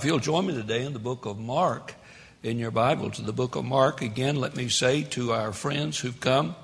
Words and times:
If 0.00 0.06
you'll 0.06 0.20
join 0.20 0.46
me 0.46 0.54
today 0.54 0.84
in 0.84 0.92
the 0.92 1.00
book 1.00 1.26
of 1.26 1.40
Mark, 1.40 1.92
in 2.44 2.56
your 2.56 2.70
Bible, 2.70 3.10
to 3.10 3.20
the 3.20 3.32
book 3.32 3.56
of 3.56 3.64
Mark, 3.64 4.00
again, 4.00 4.36
let 4.36 4.54
me 4.54 4.68
say 4.68 5.02
to 5.02 5.32
our 5.32 5.52
friends 5.52 5.98
who've 5.98 6.20
come 6.20 6.54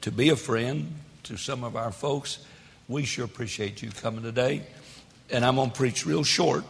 to 0.00 0.10
be 0.10 0.30
a 0.30 0.36
friend 0.36 0.94
to 1.24 1.36
some 1.36 1.64
of 1.64 1.76
our 1.76 1.92
folks, 1.92 2.38
we 2.88 3.04
sure 3.04 3.26
appreciate 3.26 3.82
you 3.82 3.90
coming 3.90 4.22
today. 4.22 4.62
And 5.28 5.44
I'm 5.44 5.56
going 5.56 5.70
to 5.70 5.76
preach 5.76 6.06
real 6.06 6.24
short 6.24 6.64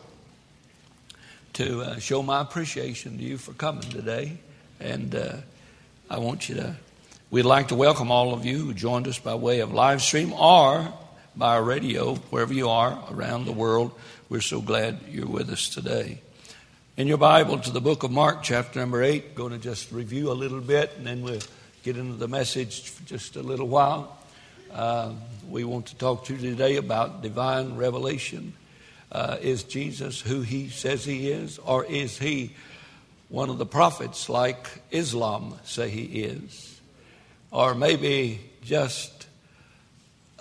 to 1.52 1.82
uh, 1.82 1.98
show 2.00 2.20
my 2.20 2.40
appreciation 2.40 3.18
to 3.18 3.22
you 3.22 3.38
for 3.38 3.52
coming 3.52 3.88
today. 3.88 4.38
And 4.80 5.14
uh, 5.14 5.36
I 6.10 6.18
want 6.18 6.48
you 6.48 6.56
to, 6.56 6.74
we'd 7.30 7.44
like 7.44 7.68
to 7.68 7.76
welcome 7.76 8.10
all 8.10 8.34
of 8.34 8.44
you 8.44 8.58
who 8.58 8.74
joined 8.74 9.06
us 9.06 9.20
by 9.20 9.36
way 9.36 9.60
of 9.60 9.72
live 9.72 10.02
stream 10.02 10.32
or 10.32 10.92
by 11.34 11.56
radio, 11.56 12.16
wherever 12.30 12.52
you 12.52 12.68
are 12.68 13.02
around 13.10 13.46
the 13.46 13.52
world. 13.52 13.92
We're 14.28 14.42
so 14.42 14.60
glad 14.60 15.00
you're 15.08 15.26
with 15.26 15.48
us 15.48 15.70
today. 15.70 16.20
In 16.96 17.08
your 17.08 17.16
Bible, 17.16 17.58
to 17.58 17.70
the 17.70 17.80
book 17.80 18.02
of 18.02 18.10
Mark, 18.10 18.42
chapter 18.42 18.78
number 18.78 19.02
8, 19.02 19.34
going 19.34 19.52
to 19.52 19.58
just 19.58 19.92
review 19.92 20.30
a 20.30 20.34
little 20.34 20.60
bit 20.60 20.92
and 20.98 21.06
then 21.06 21.22
we'll 21.22 21.40
get 21.82 21.96
into 21.96 22.16
the 22.16 22.28
message 22.28 22.90
for 22.90 23.02
just 23.04 23.36
a 23.36 23.42
little 23.42 23.66
while. 23.66 24.18
Uh, 24.70 25.12
we 25.48 25.64
want 25.64 25.86
to 25.86 25.96
talk 25.96 26.26
to 26.26 26.34
you 26.34 26.50
today 26.50 26.76
about 26.76 27.22
divine 27.22 27.76
revelation. 27.76 28.52
Uh, 29.10 29.38
is 29.40 29.64
Jesus 29.64 30.20
who 30.20 30.42
he 30.42 30.68
says 30.68 31.04
he 31.04 31.30
is, 31.30 31.58
or 31.58 31.84
is 31.86 32.18
he 32.18 32.54
one 33.30 33.48
of 33.48 33.56
the 33.56 33.66
prophets 33.66 34.28
like 34.28 34.68
Islam 34.90 35.54
say 35.64 35.88
he 35.88 36.24
is? 36.24 36.80
Or 37.50 37.74
maybe 37.74 38.40
just 38.62 39.11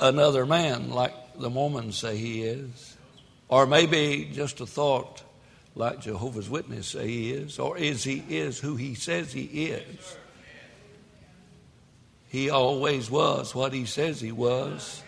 another 0.02 0.46
man 0.46 0.90
like 0.90 1.14
the 1.38 1.50
Mormons 1.50 1.98
say 1.98 2.18
he 2.18 2.44
is? 2.44 2.98
Or 3.48 3.66
maybe 3.66 4.30
just 4.34 4.60
a 4.60 4.66
thought 4.66 5.24
like 5.76 6.02
Jehovah's 6.02 6.50
Witness 6.50 6.88
say 6.88 7.08
he 7.08 7.32
is, 7.32 7.60
or 7.60 7.78
is 7.78 8.04
he 8.04 8.24
is 8.30 8.60
who 8.60 8.76
he 8.76 8.96
says 8.96 9.32
he 9.32 9.44
is. 9.44 10.18
He 12.28 12.50
always 12.50 13.12
was 13.12 13.54
what 13.54 13.74
he 13.74 13.86
says 13.86 14.22
he 14.22 14.32
was. 14.32 15.04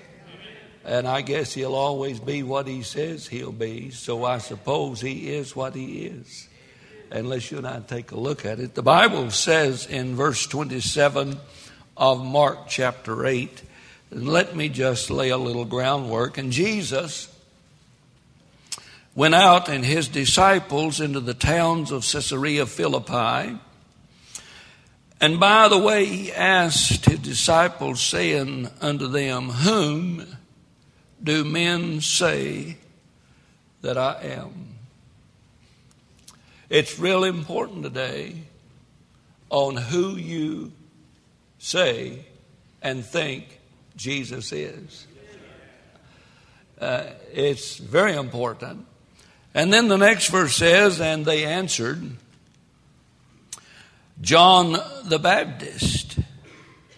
And 0.86 1.08
I 1.08 1.22
guess 1.22 1.54
he'll 1.54 1.76
always 1.76 2.20
be 2.20 2.44
what 2.44 2.68
he 2.68 2.84
says 2.84 3.26
he'll 3.26 3.54
be. 3.54 3.92
So 3.92 4.26
I 4.26 4.40
suppose 4.40 5.00
he 5.00 5.34
is 5.34 5.56
what 5.56 5.76
he 5.76 6.06
is. 6.06 6.50
Unless 7.10 7.52
you 7.52 7.60
and 7.60 7.68
I 7.68 7.80
take 7.80 8.12
a 8.12 8.20
look 8.20 8.46
at 8.46 8.60
it. 8.60 8.76
The 8.76 8.84
Bible 8.84 9.32
says 9.32 9.86
in 9.86 10.18
verse 10.18 10.46
27 10.48 11.40
of 11.96 12.26
Mark 12.26 12.68
chapter 12.68 13.26
8, 13.26 13.50
and 13.50 13.70
let 14.16 14.56
me 14.56 14.70
just 14.70 15.10
lay 15.10 15.30
a 15.30 15.38
little 15.38 15.66
groundwork. 15.66 16.38
And 16.38 16.52
Jesus 16.52 17.28
went 19.16 19.36
out 19.36 19.70
and 19.70 19.84
his 19.86 20.08
disciples 20.08 21.00
into 21.00 21.20
the 21.20 21.34
towns 21.34 21.92
of 21.92 22.04
Caesarea 22.04 22.66
Philippi. 22.66 23.58
And 25.22 25.40
by 25.40 25.68
the 25.68 25.78
way, 25.78 26.06
he 26.06 26.32
asked 26.32 27.06
his 27.06 27.20
disciples, 27.20 28.02
saying 28.02 28.70
unto 28.82 29.08
them, 29.08 29.50
Whom 29.50 30.26
do 31.24 31.46
men 31.46 32.02
say 32.02 32.78
that 33.82 33.98
I 33.98 34.22
am? 34.24 34.76
It's 36.70 37.00
really 37.00 37.30
important 37.30 37.84
today 37.84 38.36
on 39.50 39.78
who 39.78 40.18
you 40.18 40.72
say 41.60 42.26
and 42.82 43.06
think 43.06 43.60
Jesus 43.96 44.52
is. 44.52 45.08
Uh, 46.80 47.06
it's 47.32 47.78
very 47.78 48.14
important. 48.14 48.86
And 49.54 49.72
then 49.72 49.88
the 49.88 49.98
next 49.98 50.28
verse 50.28 50.56
says, 50.56 51.00
And 51.00 51.26
they 51.26 51.46
answered, 51.46 52.18
John 54.22 54.78
the 55.06 55.20
Baptist. 55.20 56.20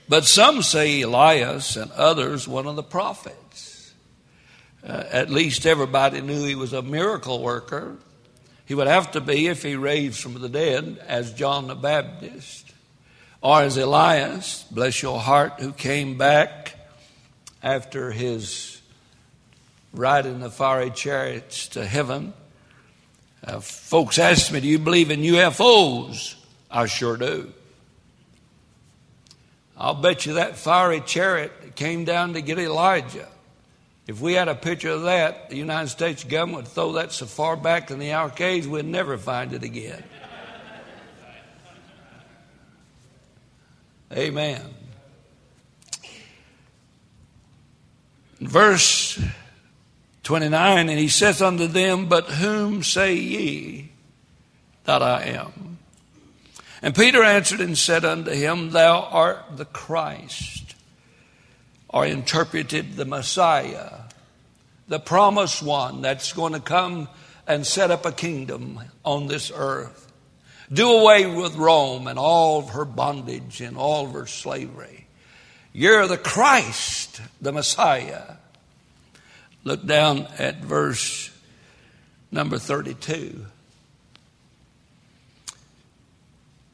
But 0.08 0.26
some 0.26 0.62
say 0.62 1.02
Elias, 1.02 1.76
and 1.76 1.92
others 1.92 2.48
one 2.48 2.68
of 2.68 2.76
the 2.76 2.84
prophets. 2.84 3.94
Uh, 4.86 5.04
at 5.12 5.32
least 5.32 5.66
everybody 5.66 6.22
knew 6.22 6.46
he 6.46 6.56
was 6.56 6.74
a 6.74 6.82
miracle 6.82 7.42
worker. 7.42 7.98
He 8.66 8.76
would 8.76 8.88
have 8.88 9.12
to 9.12 9.22
be 9.22 9.48
if 9.48 9.64
he 9.64 9.76
raised 9.76 10.22
from 10.22 10.40
the 10.40 10.50
dead 10.50 11.04
as 11.08 11.34
John 11.34 11.68
the 11.68 11.76
Baptist, 11.76 12.72
or 13.42 13.62
as 13.62 13.78
Elias, 13.78 14.64
bless 14.72 15.02
your 15.02 15.20
heart, 15.20 15.54
who 15.60 15.72
came 15.72 16.18
back 16.18 16.75
after 17.66 18.12
his 18.12 18.82
ride 19.92 20.26
in 20.26 20.40
the 20.40 20.50
fiery 20.50 20.92
chariots 20.92 21.68
to 21.68 21.86
heaven 21.86 22.34
uh, 23.46 23.60
folks 23.60 24.18
ask 24.18 24.52
me, 24.52 24.60
Do 24.60 24.68
you 24.68 24.80
believe 24.80 25.12
in 25.12 25.20
UFOs? 25.20 26.36
I 26.72 26.88
sure 26.88 27.16
do. 27.16 27.54
I'll 29.78 29.94
bet 29.94 30.26
you 30.26 30.34
that 30.34 30.58
fiery 30.58 31.02
chariot 31.02 31.76
came 31.76 32.06
down 32.06 32.34
to 32.34 32.42
get 32.42 32.58
Elijah. 32.58 33.28
If 34.08 34.20
we 34.22 34.34
had 34.34 34.48
a 34.48 34.56
picture 34.56 34.90
of 34.90 35.04
that, 35.04 35.50
the 35.50 35.58
United 35.58 35.90
States 35.90 36.24
government 36.24 36.64
would 36.64 36.68
throw 36.68 36.94
that 36.94 37.12
so 37.12 37.26
far 37.26 37.56
back 37.56 37.92
in 37.92 38.00
the 38.00 38.14
arcades 38.14 38.68
we'd 38.68 38.86
never 38.86 39.18
find 39.18 39.54
it 39.54 39.64
again. 39.64 40.04
Amen. 44.14 44.62
Verse 48.40 49.22
29, 50.24 50.90
and 50.90 51.00
he 51.00 51.08
says 51.08 51.42
unto 51.42 51.68
them, 51.68 52.08
But 52.08 52.26
whom 52.26 52.84
say 52.84 53.16
ye 53.16 53.92
that 54.84 55.02
I 55.02 55.24
am? 55.24 55.78
And 56.82 56.94
Peter 56.94 57.24
answered 57.24 57.62
and 57.62 57.78
said 57.78 58.04
unto 58.04 58.32
him, 58.32 58.72
Thou 58.72 59.02
art 59.04 59.58
the 59.58 59.66
Christ, 59.66 60.76
or 61.88 62.06
interpreted 62.06 62.96
the 62.96 63.06
Messiah, 63.06 64.02
the 64.88 65.00
promised 65.00 65.64
one 65.64 66.02
that's 66.02 66.34
going 66.34 66.54
to 66.54 66.60
come 66.60 67.08
and 67.48 67.66
set 67.66 67.92
up 67.92 68.06
a 68.06 68.12
kingdom 68.12 68.80
on 69.04 69.28
this 69.28 69.52
earth. 69.56 70.12
Do 70.72 70.92
away 70.92 71.26
with 71.26 71.56
Rome 71.56 72.08
and 72.08 72.18
all 72.18 72.60
of 72.60 72.70
her 72.70 72.86
bondage 72.86 73.62
and 73.62 73.78
all 73.78 74.08
of 74.08 74.14
her 74.14 74.26
slavery. 74.26 75.05
You're 75.78 76.08
the 76.08 76.18
Christ, 76.18 77.20
the 77.42 77.52
Messiah. 77.52 78.36
Look 79.66 79.86
down 79.86 80.26
at 80.38 80.64
verse 80.64 81.30
number 82.32 82.58
32. 82.58 83.46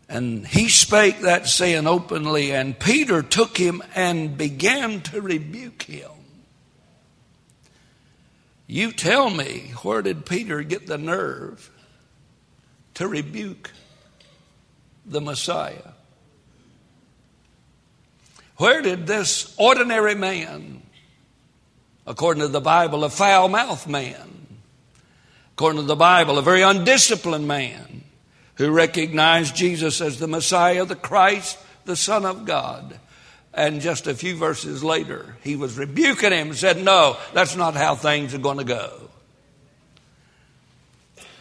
And 0.07 0.45
he 0.45 0.69
spake 0.69 1.21
that 1.21 1.47
saying 1.47 1.87
openly, 1.87 2.51
and 2.51 2.77
Peter 2.77 3.23
took 3.23 3.57
him 3.57 3.81
and 3.95 4.37
began 4.37 5.01
to 5.01 5.19
rebuke 5.19 5.81
him. 5.81 6.11
You 8.67 8.91
tell 8.91 9.31
me, 9.31 9.73
where 9.81 10.03
did 10.03 10.27
Peter 10.27 10.61
get 10.61 10.85
the 10.85 10.99
nerve 10.99 11.71
to 12.93 13.07
rebuke 13.07 13.71
the 15.07 15.21
Messiah? 15.21 15.93
Where 18.61 18.81
did 18.81 19.07
this 19.07 19.55
ordinary 19.57 20.15
man 20.15 20.81
according 22.05 22.41
to 22.41 22.47
the 22.47 22.61
Bible, 22.61 23.03
a 23.03 23.09
foul 23.09 23.47
mouthed 23.47 23.87
man. 23.87 24.47
According 25.53 25.81
to 25.81 25.87
the 25.87 25.95
Bible, 25.95 26.37
a 26.37 26.41
very 26.41 26.61
undisciplined 26.61 27.47
man 27.47 28.03
who 28.55 28.71
recognized 28.71 29.55
Jesus 29.55 30.01
as 30.01 30.19
the 30.19 30.27
Messiah, 30.27 30.85
the 30.85 30.95
Christ, 30.95 31.57
the 31.85 31.95
Son 31.95 32.25
of 32.25 32.45
God. 32.45 32.99
And 33.53 33.81
just 33.81 34.07
a 34.07 34.13
few 34.13 34.35
verses 34.35 34.83
later, 34.83 35.35
he 35.43 35.55
was 35.55 35.77
rebuking 35.77 36.31
him 36.31 36.49
and 36.49 36.57
said, 36.57 36.83
No, 36.83 37.17
that's 37.33 37.55
not 37.55 37.75
how 37.75 37.95
things 37.95 38.33
are 38.33 38.39
going 38.39 38.59
to 38.59 38.63
go. 38.63 39.09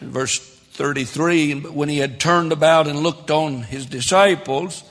In 0.01 0.11
verse 0.11 0.39
33, 0.39 1.61
when 1.61 1.89
he 1.89 1.99
had 1.99 2.19
turned 2.19 2.51
about 2.51 2.87
and 2.87 2.99
looked 2.99 3.31
on 3.31 3.63
his 3.63 3.85
disciples, 3.85 4.83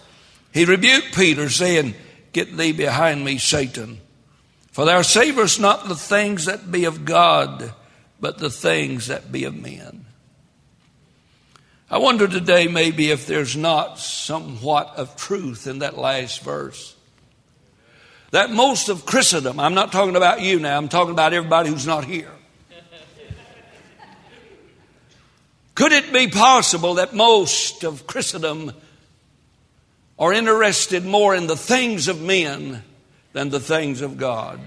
he 0.53 0.65
rebuked 0.65 1.15
Peter, 1.15 1.50
saying, 1.50 1.94
Get 2.32 2.56
thee 2.56 2.73
behind 2.73 3.25
me, 3.25 3.38
Satan. 3.38 4.00
For 4.73 4.85
thou 4.85 5.03
savest 5.03 5.61
not 5.61 5.88
the 5.88 5.97
things 5.97 6.44
that 6.44 6.71
be 6.71 6.85
of 6.85 7.05
God, 7.05 7.73
but 8.21 8.38
the 8.38 8.50
things 8.50 9.09
that 9.09 9.32
be 9.32 9.44
of 9.44 9.55
men. 9.55 10.06
I 11.91 11.99
wonder 11.99 12.29
today 12.29 12.69
maybe 12.69 13.11
if 13.11 13.27
there's 13.27 13.56
not 13.56 13.99
somewhat 13.99 14.93
of 14.97 15.17
truth 15.17 15.67
in 15.67 15.81
that 15.81 15.99
last 15.99 16.43
verse. 16.43 16.94
That 18.31 18.50
most 18.50 18.88
of 18.88 19.05
Christendom, 19.05 19.59
I'm 19.59 19.75
not 19.75 19.91
talking 19.91 20.15
about 20.15 20.41
you 20.41 20.61
now, 20.61 20.76
I'm 20.76 20.88
talking 20.88 21.11
about 21.12 21.33
everybody 21.33 21.69
who's 21.69 21.87
not 21.87 22.05
here. 22.05 22.31
Could 25.75 25.93
it 25.93 26.12
be 26.12 26.29
possible 26.29 26.94
that 26.94 27.15
most 27.15 27.85
of 27.85 28.06
Christendom 28.06 28.73
are 30.20 30.34
interested 30.34 31.06
more 31.06 31.34
in 31.34 31.46
the 31.46 31.56
things 31.56 32.06
of 32.06 32.20
men 32.20 32.82
than 33.32 33.49
the 33.49 33.58
things 33.58 34.02
of 34.02 34.19
God. 34.19 34.61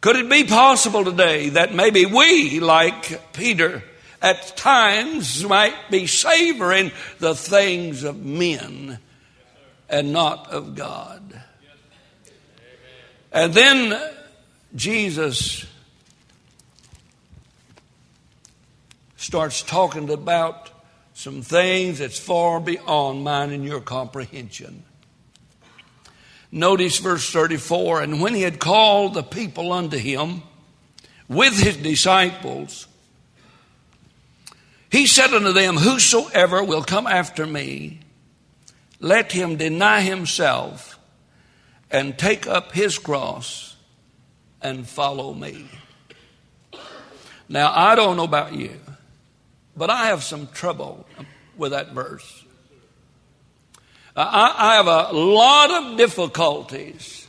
Could 0.00 0.16
it 0.16 0.30
be 0.30 0.44
possible 0.44 1.04
today 1.04 1.50
that 1.50 1.74
maybe 1.74 2.06
we, 2.06 2.58
like 2.60 3.34
Peter, 3.34 3.84
at 4.22 4.56
times 4.56 5.44
might 5.44 5.90
be 5.90 6.06
savoring 6.06 6.92
the 7.18 7.34
things 7.34 8.04
of 8.04 8.24
men 8.24 8.98
and 9.90 10.12
not 10.14 10.50
of 10.50 10.74
God? 10.74 11.42
And 13.30 13.52
then 13.52 14.00
Jesus 14.74 15.66
starts 19.18 19.62
talking 19.62 20.08
about 20.08 20.69
some 21.20 21.42
things 21.42 21.98
that's 21.98 22.18
far 22.18 22.58
beyond 22.60 23.22
mine 23.22 23.50
and 23.50 23.62
your 23.62 23.82
comprehension. 23.82 24.82
Notice 26.50 26.98
verse 26.98 27.30
34 27.30 28.00
And 28.00 28.22
when 28.22 28.34
he 28.34 28.40
had 28.40 28.58
called 28.58 29.12
the 29.12 29.22
people 29.22 29.70
unto 29.70 29.98
him 29.98 30.42
with 31.28 31.60
his 31.60 31.76
disciples, 31.76 32.86
he 34.90 35.06
said 35.06 35.34
unto 35.34 35.52
them, 35.52 35.76
Whosoever 35.76 36.64
will 36.64 36.82
come 36.82 37.06
after 37.06 37.46
me, 37.46 38.00
let 38.98 39.30
him 39.32 39.56
deny 39.56 40.00
himself 40.00 40.98
and 41.90 42.18
take 42.18 42.46
up 42.46 42.72
his 42.72 42.98
cross 42.98 43.76
and 44.62 44.88
follow 44.88 45.34
me. 45.34 45.68
Now, 47.46 47.74
I 47.76 47.94
don't 47.94 48.16
know 48.16 48.24
about 48.24 48.54
you, 48.54 48.80
but 49.76 49.90
I 49.90 50.06
have 50.06 50.22
some 50.22 50.48
trouble 50.48 51.06
with 51.56 51.72
that 51.72 51.92
verse. 51.92 52.44
I, 54.16 54.54
I 54.56 54.74
have 54.76 54.86
a 54.86 55.16
lot 55.16 55.70
of 55.70 55.96
difficulties 55.96 57.26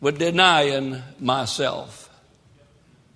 with 0.00 0.18
denying 0.18 1.02
myself. 1.18 2.08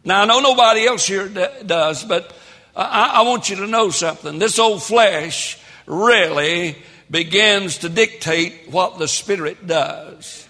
Now, 0.04 0.22
I 0.22 0.24
know 0.24 0.40
nobody 0.40 0.84
else 0.86 1.06
here 1.06 1.28
does, 1.28 2.04
but 2.04 2.34
I, 2.74 3.12
I 3.14 3.22
want 3.22 3.50
you 3.50 3.56
to 3.56 3.66
know 3.66 3.90
something. 3.90 4.38
This 4.38 4.58
old 4.58 4.82
flesh 4.82 5.58
really 5.86 6.76
begins 7.10 7.78
to 7.78 7.88
dictate 7.88 8.70
what 8.70 8.98
the 8.98 9.06
Spirit 9.06 9.66
does. 9.66 10.48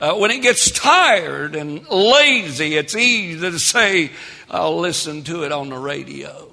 Uh, 0.00 0.14
when 0.14 0.30
it 0.30 0.42
gets 0.42 0.70
tired 0.70 1.54
and 1.54 1.88
lazy, 1.88 2.76
it's 2.76 2.96
easy 2.96 3.40
to 3.40 3.58
say, 3.58 4.10
I'll 4.54 4.78
listen 4.78 5.24
to 5.24 5.42
it 5.42 5.50
on 5.50 5.68
the 5.68 5.76
radio. 5.76 6.48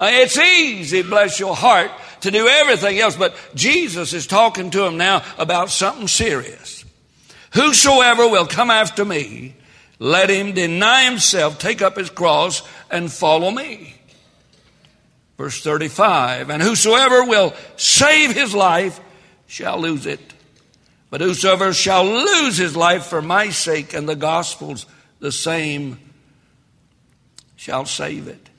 It's 0.00 0.38
easy, 0.38 1.02
bless 1.02 1.40
your 1.40 1.56
heart, 1.56 1.90
to 2.20 2.30
do 2.30 2.46
everything 2.46 3.00
else, 3.00 3.16
but 3.16 3.34
Jesus 3.56 4.12
is 4.12 4.28
talking 4.28 4.70
to 4.70 4.84
him 4.84 4.96
now 4.96 5.24
about 5.38 5.70
something 5.70 6.06
serious. 6.06 6.84
Whosoever 7.54 8.28
will 8.28 8.46
come 8.46 8.70
after 8.70 9.04
me, 9.04 9.56
let 9.98 10.30
him 10.30 10.52
deny 10.52 11.04
himself, 11.04 11.58
take 11.58 11.82
up 11.82 11.96
his 11.96 12.10
cross, 12.10 12.62
and 12.92 13.12
follow 13.12 13.50
me. 13.50 13.96
Verse 15.38 15.60
35 15.62 16.48
And 16.48 16.62
whosoever 16.62 17.24
will 17.24 17.54
save 17.76 18.34
his 18.34 18.54
life 18.54 19.00
shall 19.48 19.80
lose 19.80 20.06
it. 20.06 20.20
But 21.10 21.22
whosoever 21.22 21.72
shall 21.72 22.04
lose 22.04 22.56
his 22.56 22.76
life 22.76 23.06
for 23.06 23.20
my 23.20 23.50
sake 23.50 23.94
and 23.94 24.08
the 24.08 24.14
gospel's, 24.14 24.86
the 25.18 25.32
same 25.32 25.98
shall 27.62 27.86
save 27.86 28.26
it. 28.26 28.50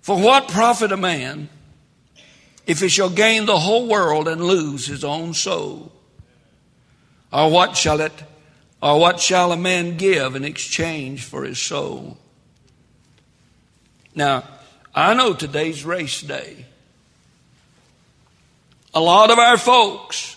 For 0.00 0.16
what 0.16 0.46
profit 0.46 0.92
a 0.92 0.96
man 0.96 1.48
if 2.64 2.78
he 2.78 2.88
shall 2.88 3.10
gain 3.10 3.46
the 3.46 3.58
whole 3.58 3.88
world 3.88 4.28
and 4.28 4.40
lose 4.40 4.86
his 4.86 5.02
own 5.02 5.34
soul? 5.34 5.90
Or 7.32 7.50
what 7.50 7.76
shall 7.76 8.00
it, 8.00 8.12
or 8.80 9.00
what 9.00 9.18
shall 9.18 9.50
a 9.50 9.56
man 9.56 9.96
give 9.96 10.36
in 10.36 10.44
exchange 10.44 11.24
for 11.24 11.42
his 11.42 11.58
soul? 11.58 12.16
Now, 14.14 14.44
I 14.94 15.14
know 15.14 15.34
today's 15.34 15.84
race 15.84 16.22
day. 16.22 16.66
A 18.94 19.00
lot 19.00 19.32
of 19.32 19.38
our 19.40 19.58
folks 19.58 20.36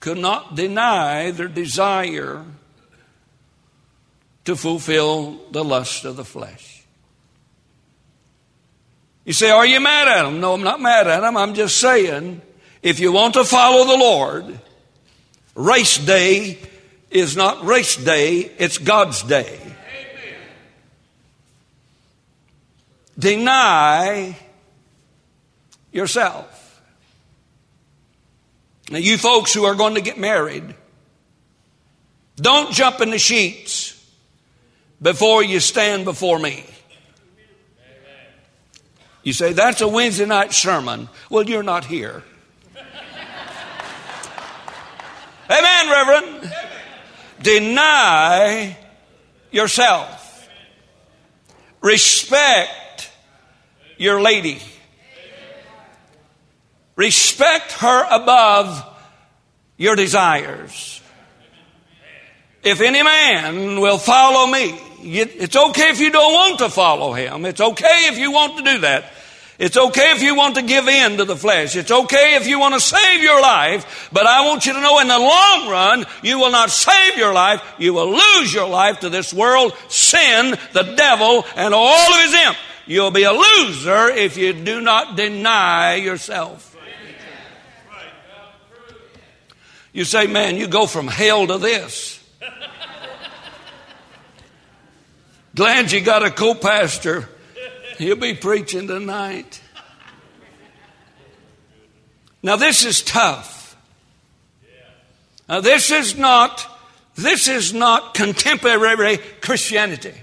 could 0.00 0.16
not 0.16 0.54
deny 0.54 1.30
their 1.30 1.48
desire 1.48 2.42
to 4.44 4.56
fulfill 4.56 5.38
the 5.50 5.64
lust 5.64 6.04
of 6.04 6.16
the 6.16 6.24
flesh. 6.24 6.84
You 9.24 9.32
say, 9.32 9.50
Are 9.50 9.66
you 9.66 9.80
mad 9.80 10.08
at 10.08 10.24
them? 10.24 10.40
No, 10.40 10.54
I'm 10.54 10.62
not 10.62 10.80
mad 10.80 11.06
at 11.06 11.20
them. 11.20 11.36
I'm 11.36 11.54
just 11.54 11.78
saying, 11.78 12.42
if 12.82 13.00
you 13.00 13.12
want 13.12 13.34
to 13.34 13.44
follow 13.44 13.86
the 13.86 13.96
Lord, 13.96 14.60
race 15.54 15.96
day 15.96 16.58
is 17.10 17.36
not 17.36 17.64
race 17.64 17.96
day, 17.96 18.40
it's 18.58 18.78
God's 18.78 19.22
day. 19.22 19.60
deny 23.18 24.36
yourself. 25.92 26.82
Now, 28.90 28.98
you 28.98 29.16
folks 29.16 29.54
who 29.54 29.64
are 29.64 29.74
going 29.74 29.94
to 29.94 30.00
get 30.00 30.18
married, 30.18 30.74
don't 32.36 32.72
jump 32.72 33.00
in 33.00 33.10
the 33.10 33.18
sheets 33.18 33.93
before 35.04 35.44
you 35.44 35.60
stand 35.60 36.04
before 36.06 36.38
me. 36.38 36.64
You 39.22 39.34
say, 39.34 39.52
that's 39.52 39.82
a 39.82 39.88
Wednesday 39.88 40.24
night 40.24 40.54
sermon. 40.54 41.10
Well, 41.28 41.44
you're 41.44 41.62
not 41.62 41.84
here. 41.84 42.22
Amen, 45.50 45.90
Reverend. 45.90 46.38
Amen. 46.38 46.52
Deny 47.42 48.78
yourself. 49.50 50.48
Respect 51.82 53.10
your 53.98 54.22
lady. 54.22 54.58
Respect 56.96 57.72
her 57.72 58.06
above 58.10 58.82
your 59.76 59.96
desires. 59.96 61.02
If 62.62 62.80
any 62.80 63.02
man 63.02 63.80
will 63.80 63.98
follow 63.98 64.46
me, 64.46 64.80
it's 65.04 65.56
okay 65.56 65.90
if 65.90 66.00
you 66.00 66.10
don't 66.10 66.32
want 66.32 66.58
to 66.60 66.70
follow 66.70 67.12
him. 67.12 67.44
It's 67.44 67.60
okay 67.60 68.08
if 68.08 68.18
you 68.18 68.32
want 68.32 68.58
to 68.58 68.64
do 68.64 68.78
that. 68.78 69.04
It's 69.56 69.76
okay 69.76 70.10
if 70.10 70.22
you 70.22 70.34
want 70.34 70.56
to 70.56 70.62
give 70.62 70.88
in 70.88 71.18
to 71.18 71.24
the 71.24 71.36
flesh. 71.36 71.76
It's 71.76 71.90
okay 71.90 72.34
if 72.34 72.48
you 72.48 72.58
want 72.58 72.74
to 72.74 72.80
save 72.80 73.22
your 73.22 73.40
life. 73.40 74.08
But 74.12 74.26
I 74.26 74.46
want 74.46 74.66
you 74.66 74.72
to 74.72 74.80
know 74.80 74.98
in 74.98 75.06
the 75.06 75.18
long 75.18 75.68
run, 75.68 76.06
you 76.22 76.40
will 76.40 76.50
not 76.50 76.70
save 76.70 77.16
your 77.16 77.32
life. 77.32 77.62
You 77.78 77.94
will 77.94 78.10
lose 78.10 78.52
your 78.52 78.68
life 78.68 79.00
to 79.00 79.10
this 79.10 79.32
world, 79.32 79.76
sin, 79.88 80.58
the 80.72 80.94
devil, 80.96 81.44
and 81.54 81.72
all 81.72 82.12
of 82.12 82.20
his 82.22 82.34
imp. 82.34 82.56
You'll 82.86 83.12
be 83.12 83.22
a 83.22 83.32
loser 83.32 84.08
if 84.08 84.36
you 84.36 84.52
do 84.52 84.80
not 84.80 85.16
deny 85.16 85.94
yourself. 85.94 86.76
You 89.92 90.04
say, 90.04 90.26
man, 90.26 90.56
you 90.56 90.66
go 90.66 90.86
from 90.86 91.06
hell 91.06 91.46
to 91.46 91.58
this. 91.58 92.20
Glad 95.54 95.92
you 95.92 96.00
got 96.00 96.24
a 96.24 96.30
co 96.30 96.54
pastor. 96.54 97.28
He'll 97.98 98.16
be 98.16 98.34
preaching 98.34 98.88
tonight. 98.88 99.60
Now, 102.42 102.56
this 102.56 102.84
is 102.84 103.02
tough. 103.02 103.76
Now, 105.48 105.60
this 105.60 105.90
is 105.92 106.16
not, 106.16 106.66
this 107.14 107.46
is 107.46 107.72
not 107.72 108.14
contemporary 108.14 109.18
Christianity. 109.40 110.14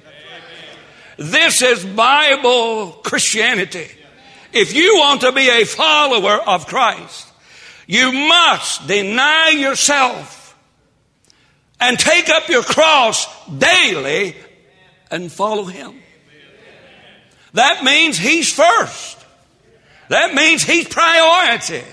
This 1.17 1.61
is 1.61 1.85
Bible 1.85 2.91
Christianity. 3.03 3.87
If 4.51 4.73
you 4.73 4.97
want 4.97 5.21
to 5.21 5.31
be 5.31 5.49
a 5.49 5.65
follower 5.65 6.41
of 6.45 6.67
Christ, 6.67 7.27
you 7.87 8.11
must 8.11 8.85
deny 8.87 9.49
yourself 9.49 10.57
and 11.79 11.97
take 11.97 12.29
up 12.29 12.49
your 12.49 12.63
cross 12.63 13.27
daily 13.49 14.35
and 15.11 15.31
follow 15.31 15.65
Him. 15.65 15.95
That 17.53 17.83
means 17.83 18.17
He's 18.17 18.51
first. 18.51 19.17
That 20.09 20.33
means 20.33 20.63
He's 20.63 20.87
priority. 20.87 21.83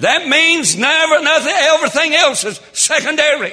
That 0.00 0.26
means 0.26 0.76
never, 0.76 1.22
nothing, 1.22 1.52
everything 1.54 2.14
else 2.14 2.44
is 2.44 2.58
secondary. 2.72 3.52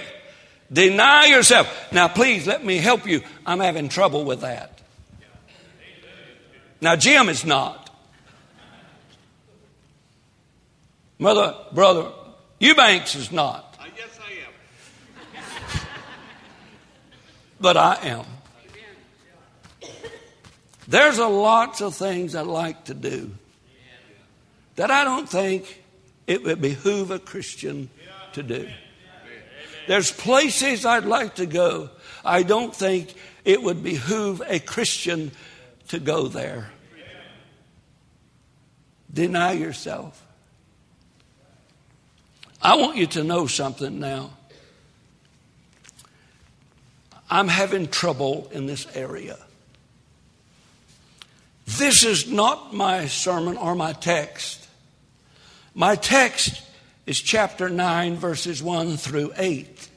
Deny 0.72 1.26
yourself. 1.26 1.92
Now, 1.92 2.08
please 2.08 2.48
let 2.48 2.64
me 2.64 2.78
help 2.78 3.06
you. 3.06 3.22
I'm 3.46 3.60
having 3.60 3.90
trouble 3.90 4.26
with 4.26 4.42
that. 4.42 4.82
Now, 6.80 6.96
Jim 6.96 7.30
is 7.30 7.46
not. 7.46 7.90
Mother, 11.20 11.56
brother, 11.74 12.12
Eubanks 12.60 13.16
is 13.16 13.32
not. 13.32 13.78
Yes, 13.98 14.20
I 14.22 14.32
am. 15.76 15.82
but 17.60 17.76
I 17.76 17.96
am. 18.04 18.26
There's 20.88 21.18
a 21.18 21.28
lots 21.28 21.82
of 21.82 21.96
things 21.96 22.34
I 22.34 22.42
like 22.42 22.86
to 22.86 22.94
do 22.94 23.32
that 24.76 24.90
I 24.90 25.04
don't 25.04 25.28
think 25.28 25.84
it 26.28 26.44
would 26.44 26.62
behoove 26.62 27.12
a 27.12 27.20
Christian 27.20 27.90
to 28.34 28.44
do. 28.44 28.70
There's 29.88 30.12
places 30.12 30.86
I'd 30.86 31.06
like 31.06 31.36
to 31.36 31.46
go. 31.46 31.90
I 32.24 32.44
don't 32.44 32.76
think 32.76 33.14
it 33.46 33.62
would 33.64 33.84
behoove 33.84 34.42
a 34.46 34.60
Christian 34.60 35.32
to 35.90 36.00
go 36.00 36.28
there. 36.28 36.72
Deny 39.14 39.54
yourself. 39.54 40.24
I 42.62 42.76
want 42.76 42.98
you 42.98 43.08
to 43.08 43.24
know 43.24 43.48
something 43.48 44.00
now. 44.00 44.32
I'm 47.30 47.48
having 47.48 47.88
trouble 47.88 48.50
in 48.52 48.68
this 48.68 48.88
area. 48.96 49.38
This 51.68 52.06
is 52.06 52.32
not 52.32 52.74
my 52.74 53.08
sermon 53.08 53.58
or 53.58 53.76
my 53.76 53.92
text. 53.92 54.68
My 55.76 55.96
text 55.96 56.64
is 57.06 57.20
chapter 57.20 57.70
9, 57.70 58.16
verses 58.16 58.64
1 58.64 58.96
through 58.96 59.34
8. 59.38 59.90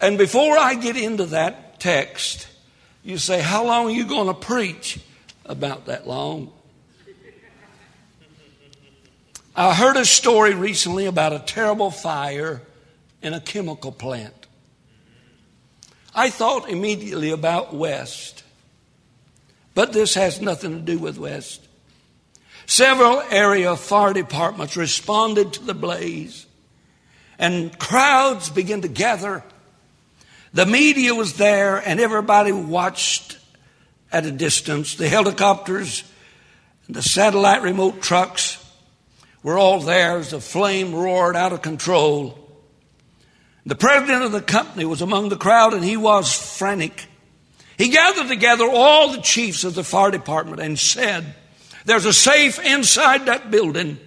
And 0.00 0.18
before 0.18 0.56
I 0.58 0.74
get 0.74 0.96
into 0.96 1.26
that 1.26 1.80
text, 1.80 2.48
you 3.02 3.18
say, 3.18 3.40
How 3.40 3.64
long 3.64 3.86
are 3.86 3.90
you 3.90 4.06
going 4.06 4.26
to 4.26 4.34
preach? 4.34 5.00
About 5.46 5.86
that 5.86 6.06
long. 6.06 6.52
I 9.56 9.74
heard 9.74 9.96
a 9.96 10.04
story 10.04 10.52
recently 10.52 11.06
about 11.06 11.32
a 11.32 11.38
terrible 11.38 11.90
fire 11.90 12.60
in 13.22 13.32
a 13.32 13.40
chemical 13.40 13.90
plant. 13.90 14.46
I 16.14 16.28
thought 16.28 16.68
immediately 16.68 17.30
about 17.30 17.74
West, 17.74 18.44
but 19.78 19.92
this 19.92 20.14
has 20.14 20.40
nothing 20.40 20.72
to 20.72 20.80
do 20.80 20.98
with 20.98 21.18
West. 21.18 21.64
Several 22.66 23.20
area 23.30 23.76
fire 23.76 24.12
departments 24.12 24.76
responded 24.76 25.52
to 25.52 25.62
the 25.62 25.72
blaze, 25.72 26.46
and 27.38 27.78
crowds 27.78 28.50
began 28.50 28.80
to 28.80 28.88
gather. 28.88 29.44
The 30.52 30.66
media 30.66 31.14
was 31.14 31.34
there, 31.34 31.76
and 31.76 32.00
everybody 32.00 32.50
watched 32.50 33.38
at 34.10 34.26
a 34.26 34.32
distance. 34.32 34.96
The 34.96 35.08
helicopters, 35.08 36.02
the 36.88 37.00
satellite 37.00 37.62
remote 37.62 38.02
trucks 38.02 38.58
were 39.44 39.56
all 39.56 39.78
there 39.78 40.16
as 40.16 40.32
the 40.32 40.40
flame 40.40 40.92
roared 40.92 41.36
out 41.36 41.52
of 41.52 41.62
control. 41.62 42.36
The 43.64 43.76
president 43.76 44.24
of 44.24 44.32
the 44.32 44.42
company 44.42 44.86
was 44.86 45.02
among 45.02 45.28
the 45.28 45.36
crowd, 45.36 45.72
and 45.72 45.84
he 45.84 45.96
was 45.96 46.34
frantic. 46.58 47.06
He 47.78 47.88
gathered 47.88 48.28
together 48.28 48.68
all 48.68 49.12
the 49.12 49.22
chiefs 49.22 49.64
of 49.64 49.74
the 49.74 49.84
fire 49.84 50.10
department 50.10 50.60
and 50.60 50.78
said, 50.78 51.34
there's 51.84 52.04
a 52.04 52.12
safe 52.12 52.58
inside 52.58 53.26
that 53.26 53.50
building 53.50 53.98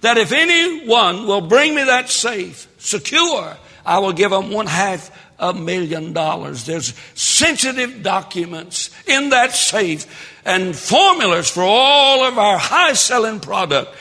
that 0.00 0.16
if 0.16 0.32
anyone 0.32 1.26
will 1.26 1.40
bring 1.40 1.74
me 1.74 1.82
that 1.84 2.08
safe 2.08 2.68
secure, 2.78 3.56
I 3.84 3.98
will 3.98 4.12
give 4.12 4.30
them 4.30 4.50
one 4.50 4.66
half 4.66 5.10
a 5.38 5.52
million 5.52 6.12
dollars. 6.12 6.64
There's 6.64 6.94
sensitive 7.14 8.02
documents 8.02 8.90
in 9.06 9.30
that 9.30 9.52
safe 9.52 10.06
and 10.46 10.74
formulas 10.74 11.50
for 11.50 11.62
all 11.62 12.24
of 12.24 12.38
our 12.38 12.58
high 12.58 12.92
selling 12.92 13.40
product. 13.40 13.92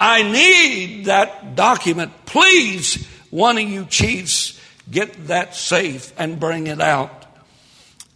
I 0.00 0.22
need 0.22 1.04
that 1.04 1.54
document. 1.54 2.12
Please, 2.26 3.06
one 3.30 3.58
of 3.58 3.64
you 3.64 3.84
chiefs, 3.84 4.60
get 4.90 5.28
that 5.28 5.54
safe 5.54 6.12
and 6.18 6.40
bring 6.40 6.66
it 6.66 6.80
out. 6.80 7.21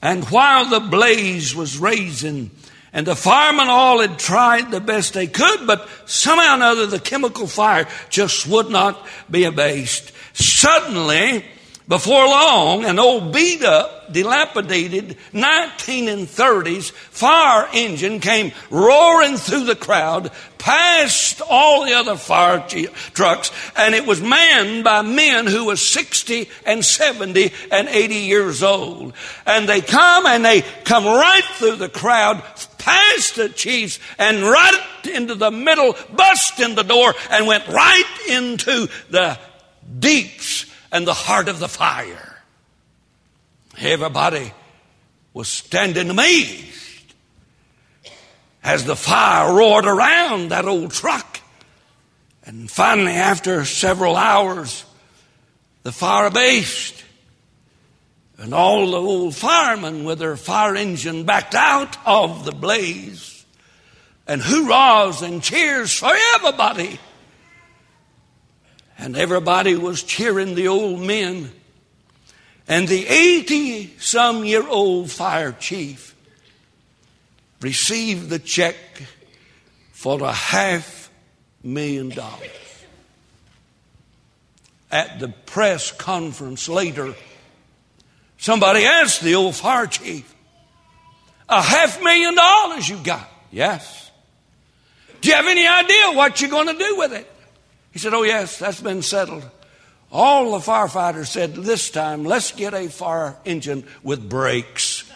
And 0.02 0.24
while 0.24 0.66
the 0.66 0.80
blaze 0.80 1.54
was 1.54 1.78
raising, 1.78 2.50
and 2.92 3.06
the 3.06 3.16
firemen 3.16 3.68
all 3.68 4.00
had 4.00 4.18
tried 4.18 4.70
the 4.70 4.80
best 4.80 5.14
they 5.14 5.26
could, 5.26 5.66
but 5.66 5.88
somehow 6.06 6.52
or 6.52 6.56
another 6.56 6.86
the 6.86 7.00
chemical 7.00 7.46
fire 7.46 7.86
just 8.08 8.46
would 8.46 8.70
not 8.70 9.06
be 9.30 9.44
abased. 9.44 10.12
Suddenly, 10.32 11.44
before 11.88 12.26
long, 12.26 12.84
an 12.84 12.98
old 12.98 13.32
beat 13.32 13.62
up, 13.62 14.12
dilapidated 14.12 15.16
1930s 15.32 16.90
fire 16.90 17.68
engine 17.72 18.18
came 18.18 18.50
roaring 18.70 19.36
through 19.36 19.64
the 19.64 19.76
crowd, 19.76 20.32
past 20.58 21.40
all 21.48 21.84
the 21.84 21.92
other 21.92 22.16
fire 22.16 22.66
trucks, 23.14 23.52
and 23.76 23.94
it 23.94 24.04
was 24.04 24.20
manned 24.20 24.82
by 24.82 25.02
men 25.02 25.46
who 25.46 25.66
were 25.66 25.76
60 25.76 26.48
and 26.64 26.84
70 26.84 27.52
and 27.70 27.88
80 27.88 28.14
years 28.14 28.64
old. 28.64 29.12
And 29.46 29.68
they 29.68 29.80
come 29.80 30.26
and 30.26 30.44
they 30.44 30.62
come 30.84 31.04
right 31.04 31.44
through 31.54 31.76
the 31.76 31.88
crowd, 31.88 32.42
past 32.78 33.36
the 33.36 33.48
chiefs, 33.48 34.00
and 34.18 34.42
right 34.42 34.82
into 35.14 35.36
the 35.36 35.52
middle, 35.52 35.94
bust 36.12 36.58
in 36.58 36.74
the 36.74 36.82
door, 36.82 37.14
and 37.30 37.46
went 37.46 37.68
right 37.68 38.26
into 38.28 38.88
the 39.10 39.38
deeps 40.00 40.66
and 40.92 41.06
the 41.06 41.14
heart 41.14 41.48
of 41.48 41.58
the 41.58 41.68
fire. 41.68 42.36
Everybody 43.78 44.52
was 45.32 45.48
standing 45.48 46.10
amazed 46.10 47.14
as 48.62 48.84
the 48.84 48.96
fire 48.96 49.54
roared 49.54 49.86
around 49.86 50.50
that 50.50 50.66
old 50.66 50.90
truck. 50.92 51.40
And 52.44 52.70
finally, 52.70 53.12
after 53.12 53.64
several 53.64 54.16
hours, 54.16 54.84
the 55.82 55.92
fire 55.92 56.26
abased. 56.26 57.04
And 58.38 58.52
all 58.54 58.90
the 58.90 58.98
old 58.98 59.34
firemen 59.34 60.04
with 60.04 60.18
their 60.18 60.36
fire 60.36 60.76
engine 60.76 61.24
backed 61.24 61.54
out 61.54 61.96
of 62.06 62.44
the 62.44 62.52
blaze. 62.52 63.44
And 64.26 64.42
hurrahs 64.42 65.22
and 65.22 65.42
cheers 65.42 65.92
for 65.92 66.12
everybody 66.34 66.98
and 68.98 69.16
everybody 69.16 69.76
was 69.76 70.02
cheering 70.02 70.54
the 70.54 70.68
old 70.68 71.00
men. 71.00 71.52
And 72.68 72.88
the 72.88 73.06
80 73.06 73.98
some 73.98 74.44
year 74.44 74.66
old 74.66 75.10
fire 75.10 75.52
chief 75.52 76.14
received 77.60 78.28
the 78.28 78.38
check 78.38 78.76
for 79.92 80.22
a 80.22 80.32
half 80.32 81.10
million 81.62 82.08
dollars. 82.08 82.50
At 84.90 85.18
the 85.18 85.28
press 85.28 85.90
conference 85.92 86.68
later, 86.68 87.14
somebody 88.38 88.84
asked 88.84 89.20
the 89.20 89.34
old 89.34 89.56
fire 89.56 89.86
chief, 89.86 90.32
A 91.48 91.60
half 91.60 92.02
million 92.02 92.34
dollars 92.34 92.88
you 92.88 92.96
got? 92.98 93.28
Yes. 93.50 94.10
Do 95.20 95.28
you 95.28 95.34
have 95.34 95.46
any 95.46 95.66
idea 95.66 96.12
what 96.12 96.40
you're 96.40 96.50
going 96.50 96.68
to 96.68 96.78
do 96.78 96.96
with 96.98 97.12
it? 97.12 97.30
He 97.96 97.98
said, 97.98 98.12
Oh, 98.12 98.24
yes, 98.24 98.58
that's 98.58 98.82
been 98.82 99.00
settled. 99.00 99.48
All 100.12 100.52
the 100.52 100.58
firefighters 100.58 101.28
said, 101.28 101.54
This 101.54 101.88
time, 101.88 102.24
let's 102.24 102.52
get 102.52 102.74
a 102.74 102.90
fire 102.90 103.34
engine 103.46 103.86
with 104.02 104.28
brakes. 104.28 105.10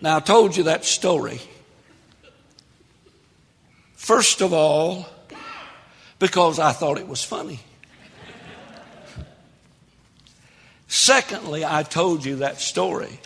now, 0.00 0.16
I 0.16 0.20
told 0.20 0.56
you 0.56 0.64
that 0.64 0.84
story. 0.84 1.40
First 3.94 4.40
of 4.40 4.52
all, 4.52 5.08
because 6.18 6.58
I 6.58 6.72
thought 6.72 6.98
it 6.98 7.06
was 7.06 7.22
funny. 7.22 7.60
Secondly, 10.96 11.62
I 11.62 11.82
told 11.82 12.24
you 12.24 12.36
that 12.36 12.58
story 12.58 13.20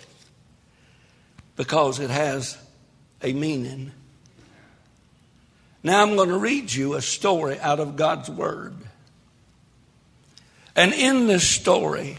because 1.55 2.01
it 2.01 2.11
has 2.11 2.59
a 3.23 3.33
meaning. 3.33 3.93
Now 5.85 6.03
I'm 6.03 6.17
going 6.17 6.31
to 6.31 6.37
read 6.37 6.73
you 6.73 6.95
a 6.95 7.01
story 7.01 7.61
out 7.61 7.79
of 7.79 7.95
God's 7.95 8.29
Word. 8.29 8.75
And 10.75 10.93
in 10.93 11.29
this 11.29 11.49
story, 11.49 12.19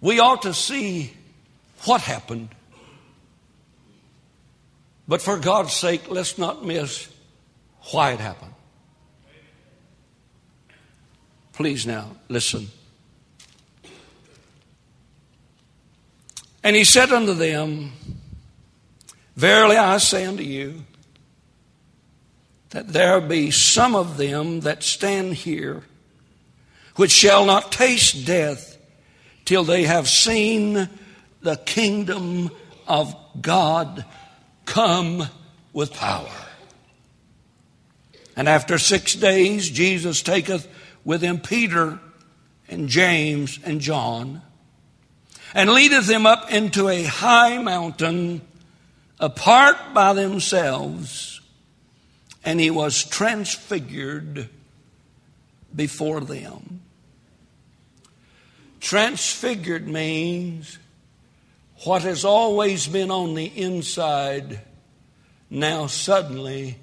we 0.00 0.18
ought 0.18 0.42
to 0.42 0.52
see 0.52 1.12
what 1.84 2.00
happened. 2.00 2.48
But 5.06 5.22
for 5.22 5.38
God's 5.38 5.72
sake, 5.72 6.10
let's 6.10 6.36
not 6.36 6.64
miss 6.64 7.08
why 7.92 8.10
it 8.10 8.18
happened. 8.18 8.54
Please 11.52 11.86
now, 11.86 12.10
listen. 12.28 12.70
And 16.66 16.74
he 16.74 16.82
said 16.82 17.12
unto 17.12 17.32
them, 17.32 17.92
Verily 19.36 19.76
I 19.76 19.98
say 19.98 20.26
unto 20.26 20.42
you, 20.42 20.82
that 22.70 22.88
there 22.88 23.20
be 23.20 23.52
some 23.52 23.94
of 23.94 24.16
them 24.16 24.58
that 24.62 24.82
stand 24.82 25.34
here 25.34 25.84
which 26.96 27.12
shall 27.12 27.46
not 27.46 27.70
taste 27.70 28.26
death 28.26 28.78
till 29.44 29.62
they 29.62 29.84
have 29.84 30.08
seen 30.08 30.88
the 31.40 31.54
kingdom 31.54 32.50
of 32.88 33.14
God 33.40 34.04
come 34.64 35.28
with 35.72 35.92
power. 35.92 36.46
And 38.34 38.48
after 38.48 38.76
six 38.76 39.14
days, 39.14 39.70
Jesus 39.70 40.20
taketh 40.20 40.66
with 41.04 41.22
him 41.22 41.38
Peter 41.38 42.00
and 42.66 42.88
James 42.88 43.60
and 43.62 43.80
John 43.80 44.42
and 45.56 45.72
leadeth 45.72 46.06
them 46.06 46.26
up 46.26 46.52
into 46.52 46.90
a 46.90 47.02
high 47.04 47.56
mountain 47.56 48.42
apart 49.18 49.94
by 49.94 50.12
themselves, 50.12 51.40
and 52.44 52.60
he 52.60 52.70
was 52.70 53.02
transfigured 53.02 54.50
before 55.74 56.20
them. 56.20 56.82
Transfigured 58.80 59.88
means 59.88 60.78
what 61.84 62.02
has 62.02 62.22
always 62.22 62.86
been 62.86 63.10
on 63.10 63.32
the 63.32 63.46
inside 63.46 64.60
now 65.48 65.86
suddenly 65.86 66.76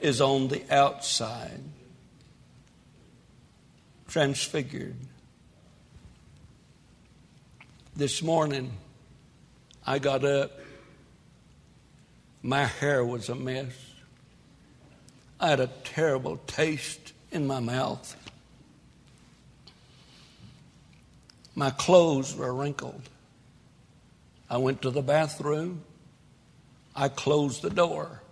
is 0.00 0.22
on 0.22 0.48
the 0.48 0.62
outside. 0.74 1.60
Transfigured. 4.08 4.96
This 7.96 8.22
morning, 8.22 8.72
I 9.86 9.98
got 9.98 10.24
up. 10.24 10.52
My 12.42 12.64
hair 12.64 13.04
was 13.04 13.28
a 13.28 13.34
mess. 13.34 13.72
I 15.38 15.48
had 15.48 15.60
a 15.60 15.66
terrible 15.84 16.38
taste 16.46 17.12
in 17.32 17.46
my 17.46 17.60
mouth. 17.60 18.16
My 21.54 21.70
clothes 21.70 22.34
were 22.34 22.54
wrinkled. 22.54 23.02
I 24.48 24.58
went 24.58 24.82
to 24.82 24.90
the 24.90 25.02
bathroom. 25.02 25.82
I 26.94 27.08
closed 27.08 27.60
the 27.60 27.70
door. 27.70 28.22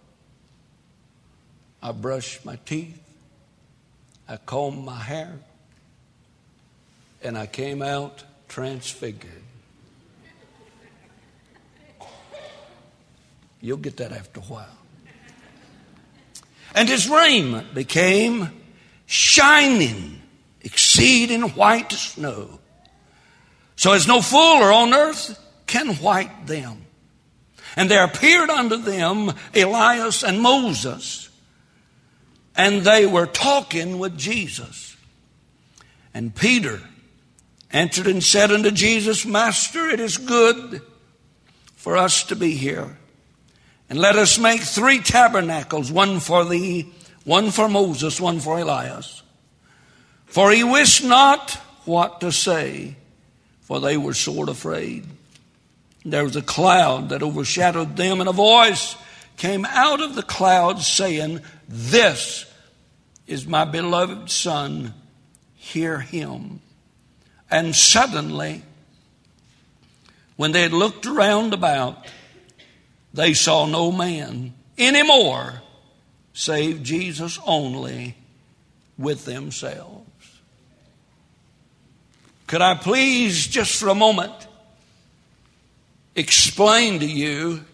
I 1.82 1.92
brushed 1.92 2.44
my 2.44 2.56
teeth. 2.64 3.02
I 4.28 4.36
combed 4.36 4.84
my 4.84 4.98
hair. 4.98 5.40
And 7.22 7.36
I 7.36 7.46
came 7.46 7.82
out 7.82 8.22
transfigured. 8.48 9.42
You'll 13.60 13.78
get 13.78 13.96
that 13.98 14.12
after 14.12 14.40
a 14.40 14.44
while. 14.44 14.78
And 16.74 16.88
his 16.88 17.08
raiment 17.08 17.74
became 17.74 18.50
shining, 19.06 20.20
exceeding 20.60 21.42
white 21.50 21.90
snow. 21.92 22.60
So 23.76 23.92
as 23.92 24.06
no 24.06 24.20
fuller 24.20 24.72
on 24.72 24.92
earth 24.92 25.38
can 25.66 25.94
white 25.96 26.46
them. 26.46 26.84
And 27.76 27.90
there 27.90 28.04
appeared 28.04 28.50
unto 28.50 28.76
them 28.76 29.32
Elias 29.54 30.22
and 30.22 30.40
Moses, 30.40 31.30
and 32.56 32.82
they 32.82 33.06
were 33.06 33.26
talking 33.26 33.98
with 33.98 34.18
Jesus. 34.18 34.96
And 36.12 36.34
Peter 36.34 36.80
answered 37.70 38.08
and 38.08 38.22
said 38.22 38.50
unto 38.50 38.70
Jesus, 38.72 39.24
Master, 39.24 39.88
it 39.88 40.00
is 40.00 40.16
good 40.16 40.82
for 41.76 41.96
us 41.96 42.24
to 42.24 42.36
be 42.36 42.54
here. 42.54 42.97
And 43.90 43.98
let 43.98 44.16
us 44.16 44.38
make 44.38 44.60
three 44.60 45.00
tabernacles, 45.00 45.90
one 45.90 46.20
for 46.20 46.44
thee, 46.44 46.92
one 47.24 47.50
for 47.50 47.68
Moses, 47.68 48.20
one 48.20 48.40
for 48.40 48.58
Elias. 48.58 49.22
For 50.26 50.50
he 50.50 50.62
wist 50.62 51.04
not 51.04 51.52
what 51.84 52.20
to 52.20 52.30
say, 52.30 52.96
for 53.62 53.80
they 53.80 53.96
were 53.96 54.14
sore 54.14 54.50
afraid. 54.50 55.06
There 56.04 56.24
was 56.24 56.36
a 56.36 56.42
cloud 56.42 57.08
that 57.08 57.22
overshadowed 57.22 57.96
them, 57.96 58.20
and 58.20 58.28
a 58.28 58.32
voice 58.32 58.96
came 59.36 59.64
out 59.64 60.00
of 60.00 60.14
the 60.14 60.22
cloud 60.22 60.80
saying, 60.80 61.40
This 61.66 62.44
is 63.26 63.46
my 63.46 63.64
beloved 63.64 64.30
Son, 64.30 64.92
hear 65.54 66.00
him. 66.00 66.60
And 67.50 67.74
suddenly, 67.74 68.62
when 70.36 70.52
they 70.52 70.62
had 70.62 70.72
looked 70.72 71.06
around 71.06 71.54
about, 71.54 72.06
they 73.12 73.34
saw 73.34 73.66
no 73.66 73.90
man 73.90 74.54
anymore 74.76 75.62
save 76.32 76.82
Jesus 76.82 77.38
only 77.44 78.14
with 78.96 79.24
themselves. 79.24 80.04
Could 82.46 82.62
I 82.62 82.74
please, 82.74 83.46
just 83.46 83.78
for 83.78 83.88
a 83.88 83.94
moment, 83.94 84.32
explain 86.14 87.00
to 87.00 87.06
you 87.06 87.64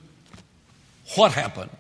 what 1.15 1.33
happened? 1.33 1.71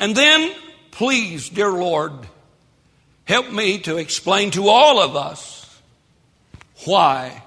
And 0.00 0.16
then, 0.16 0.52
please, 0.90 1.48
dear 1.48 1.70
Lord, 1.70 2.12
help 3.24 3.52
me 3.52 3.78
to 3.80 3.98
explain 3.98 4.50
to 4.52 4.68
all 4.68 5.00
of 5.00 5.14
us 5.14 5.80
why 6.84 7.44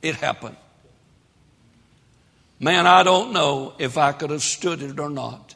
it 0.00 0.14
happened. 0.14 0.56
Man, 2.60 2.86
I 2.86 3.02
don't 3.02 3.32
know 3.32 3.72
if 3.78 3.96
I 3.96 4.12
could 4.12 4.28
have 4.30 4.42
stood 4.42 4.82
it 4.82 5.00
or 5.00 5.08
not. 5.08 5.54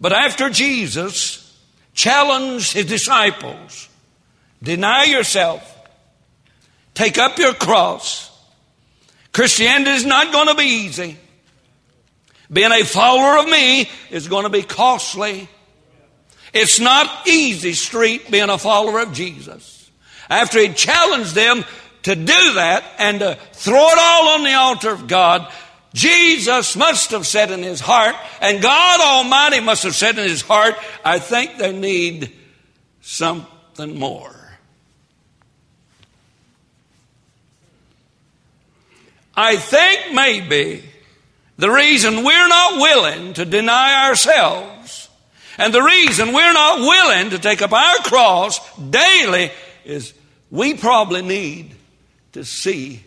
But 0.00 0.14
after 0.14 0.48
Jesus 0.48 1.58
challenged 1.92 2.72
his 2.72 2.86
disciples, 2.86 3.90
deny 4.62 5.04
yourself, 5.04 5.62
take 6.94 7.18
up 7.18 7.38
your 7.38 7.52
cross. 7.52 8.30
Christianity 9.32 9.90
is 9.90 10.06
not 10.06 10.32
going 10.32 10.48
to 10.48 10.54
be 10.54 10.64
easy. 10.64 11.18
Being 12.50 12.72
a 12.72 12.84
follower 12.84 13.38
of 13.38 13.50
me 13.50 13.90
is 14.10 14.28
going 14.28 14.44
to 14.44 14.50
be 14.50 14.62
costly. 14.62 15.46
It's 16.54 16.80
not 16.80 17.28
easy 17.28 17.74
street 17.74 18.30
being 18.30 18.48
a 18.48 18.58
follower 18.58 19.00
of 19.00 19.12
Jesus. 19.12 19.90
After 20.30 20.58
he 20.58 20.72
challenged 20.72 21.34
them, 21.34 21.64
to 22.02 22.14
do 22.14 22.54
that 22.54 22.84
and 22.98 23.20
to 23.20 23.38
throw 23.52 23.88
it 23.88 23.98
all 23.98 24.28
on 24.30 24.44
the 24.44 24.54
altar 24.54 24.90
of 24.90 25.06
God, 25.06 25.50
Jesus 25.92 26.76
must 26.76 27.10
have 27.10 27.26
said 27.26 27.50
in 27.50 27.62
his 27.62 27.80
heart, 27.80 28.14
and 28.40 28.62
God 28.62 29.00
Almighty 29.00 29.60
must 29.60 29.82
have 29.82 29.94
said 29.94 30.18
in 30.18 30.28
his 30.28 30.42
heart, 30.42 30.74
I 31.04 31.18
think 31.18 31.58
they 31.58 31.72
need 31.72 32.32
something 33.00 33.98
more. 33.98 34.36
I 39.34 39.56
think 39.56 40.14
maybe 40.14 40.84
the 41.56 41.70
reason 41.70 42.24
we're 42.24 42.48
not 42.48 42.80
willing 42.80 43.34
to 43.34 43.44
deny 43.44 44.08
ourselves 44.08 45.08
and 45.58 45.74
the 45.74 45.82
reason 45.82 46.32
we're 46.32 46.52
not 46.52 46.80
willing 46.80 47.30
to 47.30 47.38
take 47.38 47.62
up 47.62 47.72
our 47.72 47.96
cross 47.98 48.60
daily 48.78 49.50
is 49.84 50.14
we 50.50 50.74
probably 50.74 51.22
need 51.22 51.74
to 52.32 52.44
see 52.44 53.04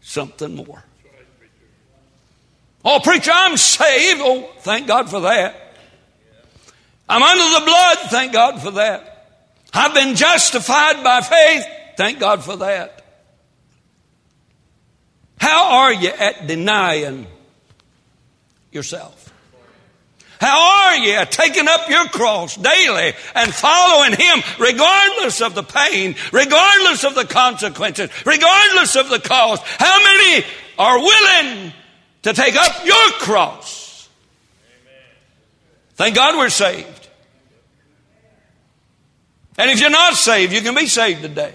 something 0.00 0.54
more. 0.54 0.82
Oh, 2.84 3.00
preacher, 3.02 3.30
I'm 3.32 3.56
saved. 3.56 4.20
Oh, 4.22 4.50
thank 4.60 4.86
God 4.86 5.08
for 5.08 5.20
that. 5.20 5.76
I'm 7.08 7.22
under 7.22 7.60
the 7.60 7.64
blood. 7.64 7.98
Thank 8.10 8.32
God 8.32 8.62
for 8.62 8.72
that. 8.72 9.10
I've 9.72 9.94
been 9.94 10.14
justified 10.14 11.02
by 11.02 11.20
faith. 11.20 11.66
Thank 11.96 12.18
God 12.18 12.44
for 12.44 12.56
that. 12.56 13.04
How 15.38 15.80
are 15.80 15.92
you 15.92 16.08
at 16.08 16.46
denying 16.46 17.26
yourself? 18.70 19.32
How 20.40 20.88
are 20.88 20.96
you 20.96 21.24
taking 21.26 21.68
up 21.68 21.88
your 21.88 22.06
cross 22.06 22.56
daily 22.56 23.12
and 23.34 23.54
following 23.54 24.12
Him 24.12 24.42
regardless 24.58 25.40
of 25.40 25.54
the 25.54 25.62
pain, 25.62 26.16
regardless 26.32 27.04
of 27.04 27.14
the 27.14 27.24
consequences, 27.24 28.10
regardless 28.26 28.96
of 28.96 29.08
the 29.08 29.20
cost? 29.20 29.62
How 29.64 30.02
many 30.02 30.44
are 30.78 30.98
willing 30.98 31.72
to 32.22 32.32
take 32.32 32.56
up 32.56 32.84
your 32.84 33.10
cross? 33.12 34.08
Thank 35.94 36.16
God 36.16 36.36
we're 36.36 36.50
saved. 36.50 37.08
And 39.56 39.70
if 39.70 39.80
you're 39.80 39.90
not 39.90 40.14
saved, 40.14 40.52
you 40.52 40.60
can 40.60 40.74
be 40.74 40.86
saved 40.86 41.22
today. 41.22 41.54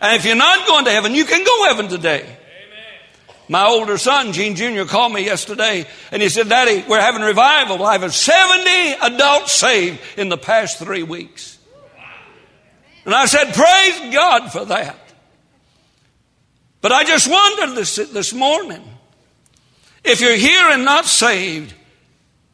And 0.00 0.16
if 0.16 0.24
you're 0.24 0.36
not 0.36 0.66
going 0.66 0.84
to 0.84 0.90
heaven, 0.90 1.14
you 1.14 1.24
can 1.24 1.44
go 1.44 1.64
heaven 1.64 1.88
today. 1.88 2.37
My 3.48 3.66
older 3.66 3.96
son, 3.96 4.32
Gene 4.32 4.56
Jr., 4.56 4.84
called 4.84 5.12
me 5.12 5.24
yesterday 5.24 5.86
and 6.12 6.20
he 6.20 6.28
said, 6.28 6.48
Daddy, 6.48 6.84
we're 6.86 7.00
having 7.00 7.22
revival. 7.22 7.82
I 7.82 7.96
have 7.96 8.14
70 8.14 9.14
adults 9.14 9.54
saved 9.54 10.00
in 10.16 10.28
the 10.28 10.36
past 10.36 10.78
three 10.78 11.02
weeks. 11.02 11.58
And 13.04 13.14
I 13.14 13.24
said, 13.24 13.54
Praise 13.54 14.14
God 14.14 14.52
for 14.52 14.66
that. 14.66 14.98
But 16.80 16.92
I 16.92 17.04
just 17.04 17.28
wondered 17.28 17.74
this, 17.74 17.96
this 17.96 18.32
morning 18.32 18.82
if 20.04 20.20
you're 20.20 20.36
here 20.36 20.70
and 20.70 20.84
not 20.84 21.04
saved, 21.04 21.74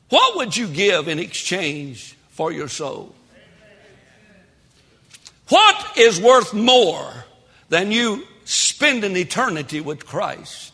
what 0.08 0.36
would 0.36 0.56
you 0.56 0.66
give 0.66 1.08
in 1.08 1.18
exchange 1.18 2.16
for 2.30 2.50
your 2.50 2.68
soul? 2.68 3.14
What 5.48 5.98
is 5.98 6.20
worth 6.20 6.54
more 6.54 7.24
than 7.68 7.92
you 7.92 8.26
spending 8.44 9.16
eternity 9.16 9.80
with 9.80 10.06
Christ? 10.06 10.73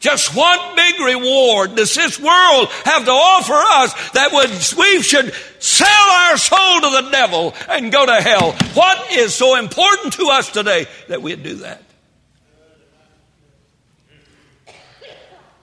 Just 0.00 0.34
what 0.34 0.76
big 0.76 0.98
reward 0.98 1.76
does 1.76 1.94
this 1.94 2.18
world 2.18 2.68
have 2.86 3.04
to 3.04 3.10
offer 3.10 3.52
us 3.52 4.10
that 4.12 4.32
would, 4.32 4.50
we 4.78 5.02
should 5.02 5.34
sell 5.58 6.10
our 6.10 6.38
soul 6.38 6.80
to 6.80 7.02
the 7.02 7.10
devil 7.10 7.54
and 7.68 7.92
go 7.92 8.06
to 8.06 8.14
hell? 8.14 8.52
What 8.72 9.12
is 9.12 9.34
so 9.34 9.56
important 9.56 10.14
to 10.14 10.28
us 10.28 10.50
today 10.50 10.86
that 11.08 11.20
we'd 11.20 11.42
do 11.42 11.56
that? 11.56 11.82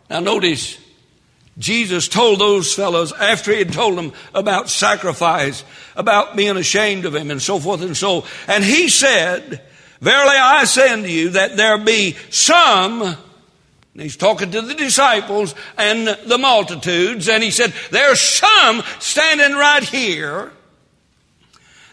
Now 0.08 0.19
notice, 0.19 0.78
Jesus 1.58 2.08
told 2.08 2.39
those 2.39 2.71
fellows 2.71 3.12
after 3.13 3.52
he 3.52 3.58
had 3.58 3.73
told 3.73 3.97
them 3.97 4.13
about 4.36 4.69
sacrifice, 4.69 5.63
about 5.95 6.36
being 6.36 6.58
ashamed 6.58 7.06
of 7.06 7.15
him 7.15 7.32
and 7.32 7.41
so 7.41 7.58
forth 7.58 7.82
and 7.82 7.97
so, 7.97 8.23
and 8.47 8.63
he 8.63 8.88
said, 8.88 9.63
Verily 10.00 10.36
I 10.36 10.65
say 10.65 10.93
unto 10.93 11.10
you 11.10 11.30
that 11.32 11.58
there 11.58 11.80
be 11.80 12.15
some 12.30 13.17
He's 13.97 14.15
talking 14.15 14.51
to 14.51 14.62
the 14.62 14.75
disciples 14.75 15.55
and 15.75 16.07
the 16.07 16.38
multitudes, 16.38 17.27
and 17.27 17.41
he 17.41 17.49
said, 17.49 17.73
There's 17.89 18.21
some 18.21 18.83
standing 18.99 19.57
right 19.57 19.83
here 19.83 20.51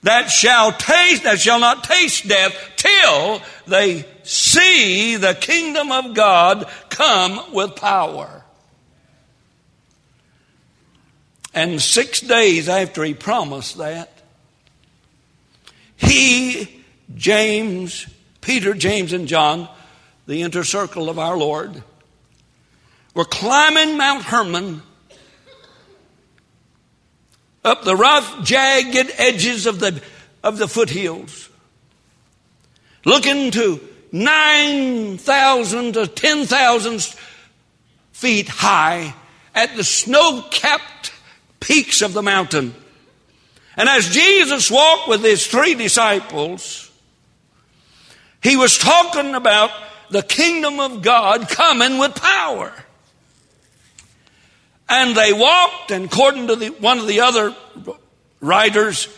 that 0.03 0.27
shall 0.27 0.71
taste, 0.73 1.23
that 1.23 1.41
shall 1.41 1.59
not 1.59 1.83
taste 1.83 2.29
death 2.29 2.55
till 2.77 3.41
they 3.67 4.05
see 4.23 5.17
the 5.17 5.35
kingdom 5.35 5.91
of 5.91 6.15
God 6.15 6.69
come 6.91 7.55
with 7.55 7.75
power. 7.77 8.45
And 11.55 11.81
six 11.81 12.21
days 12.21 12.69
after 12.69 13.03
he 13.03 13.15
promised 13.15 13.79
that, 13.79 14.11
he, 15.97 16.85
James, 17.15 18.07
Peter, 18.43 18.75
James, 18.75 19.15
and 19.15 19.27
John, 19.27 19.71
the 20.27 20.43
inner 20.43 20.65
circle 20.65 21.09
of 21.09 21.19
our 21.19 21.37
Lord, 21.37 21.83
were 23.15 23.25
climbing 23.25 23.97
Mount 23.97 24.25
Hermon 24.25 24.83
up 27.65 27.85
the 27.85 27.97
rough, 27.97 28.45
jagged 28.45 29.11
edges 29.17 29.67
of 29.67 29.81
the, 29.81 30.03
of 30.43 30.59
the 30.59 30.69
foothills, 30.69 31.49
looking 33.05 33.51
to 33.53 33.81
9,000 34.13 35.95
to 35.95 36.07
10,000 36.07 37.17
feet 38.13 38.49
high 38.49 39.15
at 39.55 39.77
the 39.77 39.85
snow 39.85 40.45
capped 40.51 41.13
peaks 41.61 42.03
of 42.03 42.13
the 42.13 42.23
mountain. 42.23 42.75
And 43.77 43.89
as 43.89 44.09
Jesus 44.11 44.71
walked 44.71 45.09
with 45.09 45.23
his 45.23 45.47
three 45.47 45.75
disciples, 45.75 46.91
he 48.43 48.57
was 48.57 48.79
talking 48.79 49.35
about 49.35 49.71
the 50.11 50.23
kingdom 50.23 50.79
of 50.79 51.03
God 51.03 51.49
coming 51.49 51.99
with 51.99 52.15
power. 52.15 52.73
And 54.89 55.17
they 55.17 55.33
walked, 55.33 55.91
and 55.91 56.07
according 56.07 56.49
to 56.49 56.57
the, 56.57 56.69
one 56.69 56.99
of 56.99 57.07
the 57.07 57.21
other 57.21 57.55
writers, 58.41 59.09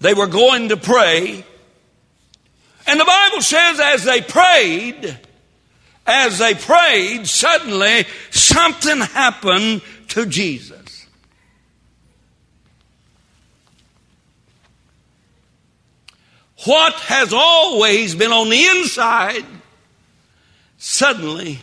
they 0.00 0.14
were 0.14 0.26
going 0.26 0.70
to 0.70 0.76
pray. 0.76 1.44
And 2.86 2.98
the 2.98 3.04
Bible 3.04 3.42
says, 3.42 3.78
as 3.80 4.04
they 4.04 4.22
prayed, 4.22 5.18
as 6.06 6.38
they 6.38 6.54
prayed, 6.54 7.26
suddenly 7.26 8.06
something 8.30 9.00
happened 9.00 9.82
to 10.08 10.26
Jesus. 10.26 11.06
What 16.64 16.94
has 16.94 17.32
always 17.32 18.14
been 18.14 18.32
on 18.32 18.50
the 18.50 18.64
inside 18.64 19.44
suddenly 20.76 21.58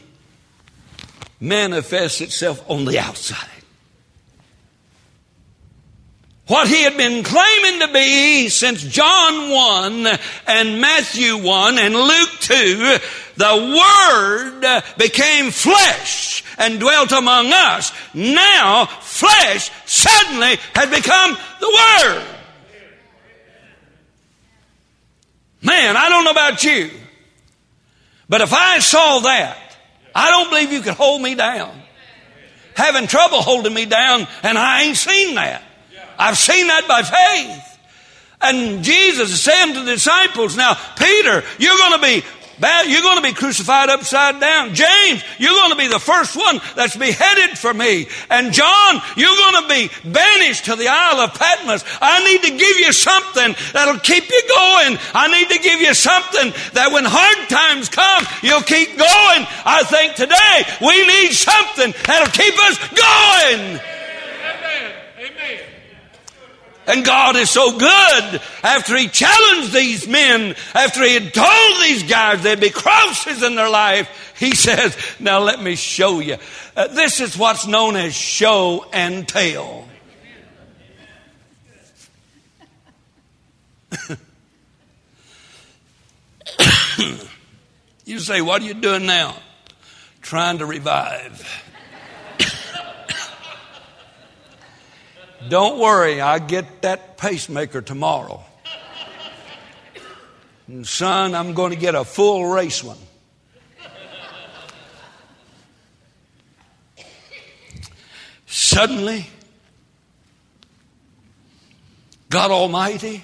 manifests 1.39 2.21
itself 2.21 2.63
on 2.69 2.85
the 2.85 2.99
outside. 2.99 3.49
What 6.47 6.69
he 6.69 6.83
had 6.83 6.95
been 6.95 7.23
claiming 7.23 7.81
to 7.81 7.93
be 7.93 8.47
since 8.47 8.81
John 8.81 9.51
1 9.51 10.07
and 10.47 10.79
Matthew 10.79 11.37
1 11.37 11.77
and 11.77 11.93
Luke 11.93 12.29
2, 12.39 12.97
the 13.35 13.77
Word 13.77 14.83
became 14.97 15.51
flesh 15.51 16.45
and 16.57 16.79
dwelt 16.79 17.11
among 17.11 17.51
us. 17.51 17.91
Now, 18.13 18.85
flesh 18.85 19.69
suddenly 19.85 20.55
had 20.73 20.89
become 20.89 21.37
the 21.59 21.67
Word. 21.67 22.25
Man, 25.61 25.97
I 25.97 26.07
don't 26.07 26.23
know 26.23 26.31
about 26.31 26.63
you, 26.63 26.91
but 28.29 28.39
if 28.39 28.53
I 28.53 28.79
saw 28.79 29.19
that, 29.19 29.66
I 30.17 30.31
don't 30.31 30.49
believe 30.49 30.71
you 30.71 30.81
could 30.81 30.95
hold 30.95 31.21
me 31.21 31.35
down. 31.35 31.71
Having 32.73 33.05
trouble 33.05 33.41
holding 33.41 33.73
me 33.73 33.85
down, 33.85 34.27
and 34.41 34.57
I 34.57 34.83
ain't 34.83 34.97
seen 34.97 35.35
that. 35.35 35.61
I've 36.17 36.37
seen 36.37 36.65
that 36.67 36.87
by 36.87 37.03
faith. 37.03 37.79
And 38.41 38.83
Jesus 38.83 39.31
is 39.31 39.41
saying 39.41 39.75
to 39.75 39.81
the 39.81 39.93
disciples, 39.93 40.57
now, 40.57 40.75
Peter, 40.97 41.43
you're 41.59 41.77
going 41.77 41.93
to 41.93 42.01
be 42.01 42.23
you're 42.59 43.01
going 43.01 43.17
to 43.17 43.23
be 43.23 43.33
crucified 43.33 43.89
upside 43.89 44.39
down. 44.39 44.73
James, 44.73 45.23
you're 45.37 45.51
going 45.51 45.71
to 45.71 45.77
be 45.77 45.87
the 45.87 45.99
first 45.99 46.35
one 46.35 46.59
that's 46.75 46.95
beheaded 46.95 47.57
for 47.57 47.73
me. 47.73 48.07
And 48.29 48.53
John, 48.53 49.01
you're 49.15 49.35
going 49.35 49.63
to 49.63 49.67
be 49.69 50.09
banished 50.09 50.65
to 50.65 50.75
the 50.75 50.87
Isle 50.87 51.21
of 51.21 51.33
Patmos. 51.33 51.83
I 52.01 52.23
need 52.23 52.41
to 52.43 52.57
give 52.57 52.79
you 52.79 52.91
something 52.93 53.55
that'll 53.73 53.99
keep 53.99 54.29
you 54.29 54.41
going. 54.49 54.97
I 55.13 55.27
need 55.31 55.49
to 55.55 55.61
give 55.61 55.81
you 55.81 55.93
something 55.93 56.53
that 56.73 56.91
when 56.91 57.05
hard 57.05 57.49
times 57.49 57.89
come, 57.89 58.25
you'll 58.41 58.65
keep 58.65 58.89
going. 58.97 59.41
I 59.65 59.83
think 59.85 60.15
today 60.15 60.63
we 60.81 61.05
need 61.05 61.33
something 61.33 61.93
that'll 62.05 62.33
keep 62.33 62.55
us 62.65 62.77
going. 62.93 63.96
And 66.87 67.05
God 67.05 67.35
is 67.35 67.49
so 67.49 67.77
good. 67.77 68.41
After 68.63 68.97
He 68.97 69.09
challenged 69.09 69.73
these 69.73 70.07
men, 70.07 70.55
after 70.73 71.03
He 71.03 71.13
had 71.15 71.33
told 71.33 71.81
these 71.81 72.03
guys 72.03 72.41
there'd 72.41 72.61
be 72.61 72.69
crosses 72.69 73.43
in 73.43 73.55
their 73.55 73.69
life, 73.69 74.33
He 74.39 74.55
says, 74.55 74.97
Now 75.19 75.39
let 75.39 75.61
me 75.61 75.75
show 75.75 76.21
you. 76.21 76.37
Uh, 76.75 76.87
this 76.87 77.19
is 77.19 77.37
what's 77.37 77.67
known 77.67 77.97
as 77.97 78.15
show 78.15 78.85
and 78.93 79.27
tell. 79.27 79.85
you 88.05 88.19
say, 88.19 88.41
What 88.41 88.61
are 88.61 88.65
you 88.65 88.73
doing 88.75 89.05
now? 89.05 89.35
Trying 90.21 90.59
to 90.59 90.65
revive. 90.65 91.66
Don't 95.49 95.79
worry, 95.79 96.21
I 96.21 96.39
get 96.39 96.81
that 96.81 97.17
pacemaker 97.17 97.81
tomorrow. 97.81 98.43
And 100.67 100.85
son, 100.85 101.33
I'm 101.33 101.53
going 101.53 101.71
to 101.71 101.77
get 101.77 101.95
a 101.95 102.03
full 102.03 102.47
race 102.47 102.83
one. 102.83 102.97
Suddenly, 108.45 109.27
God 112.29 112.51
Almighty 112.51 113.23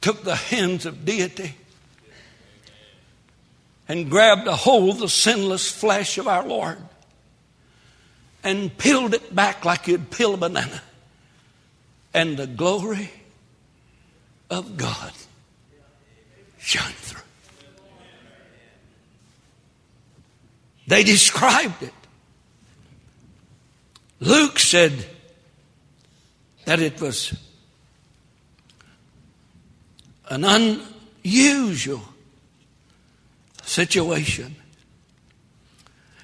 took 0.00 0.22
the 0.22 0.36
hands 0.36 0.86
of 0.86 1.04
deity 1.04 1.54
and 3.88 4.10
grabbed 4.10 4.46
a 4.46 4.54
hold 4.54 4.96
of 4.96 4.98
the 5.00 5.08
sinless 5.08 5.70
flesh 5.70 6.18
of 6.18 6.28
our 6.28 6.46
Lord 6.46 6.78
and 8.42 8.76
peeled 8.78 9.14
it 9.14 9.34
back 9.34 9.64
like 9.64 9.86
you'd 9.86 10.10
peel 10.10 10.34
a 10.34 10.36
banana. 10.36 10.82
And 12.14 12.36
the 12.36 12.46
glory 12.46 13.10
of 14.50 14.76
God 14.76 15.12
shone 16.58 16.92
through. 16.92 17.22
They 20.86 21.04
described 21.04 21.82
it. 21.82 21.92
Luke 24.20 24.58
said 24.58 24.92
that 26.64 26.80
it 26.80 27.00
was 27.00 27.38
an 30.30 30.44
unusual 30.44 32.02
situation. 33.62 34.56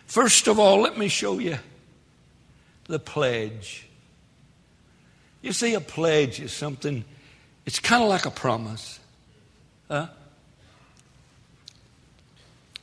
First 0.06 0.48
of 0.48 0.58
all, 0.58 0.80
let 0.80 0.98
me 0.98 1.08
show 1.08 1.38
you 1.38 1.58
the 2.86 2.98
pledge. 2.98 3.86
You 5.42 5.52
see, 5.52 5.74
a 5.74 5.80
pledge 5.80 6.40
is 6.40 6.52
something, 6.52 7.04
it's 7.66 7.78
kind 7.78 8.02
of 8.02 8.08
like 8.08 8.26
a 8.26 8.30
promise. 8.30 9.00
Huh? 9.88 10.08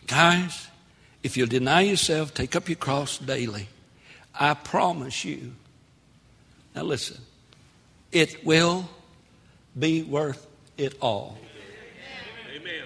Guys, 0.07 0.67
if 1.23 1.37
you'll 1.37 1.47
deny 1.47 1.81
yourself, 1.81 2.33
take 2.33 2.55
up 2.55 2.67
your 2.67 2.75
cross 2.75 3.17
daily, 3.17 3.67
I 4.39 4.53
promise 4.53 5.25
you. 5.25 5.53
Now 6.75 6.83
listen, 6.83 7.17
it 8.11 8.45
will 8.45 8.89
be 9.77 10.03
worth 10.03 10.47
it 10.77 10.95
all. 11.01 11.37
Amen. 12.55 12.85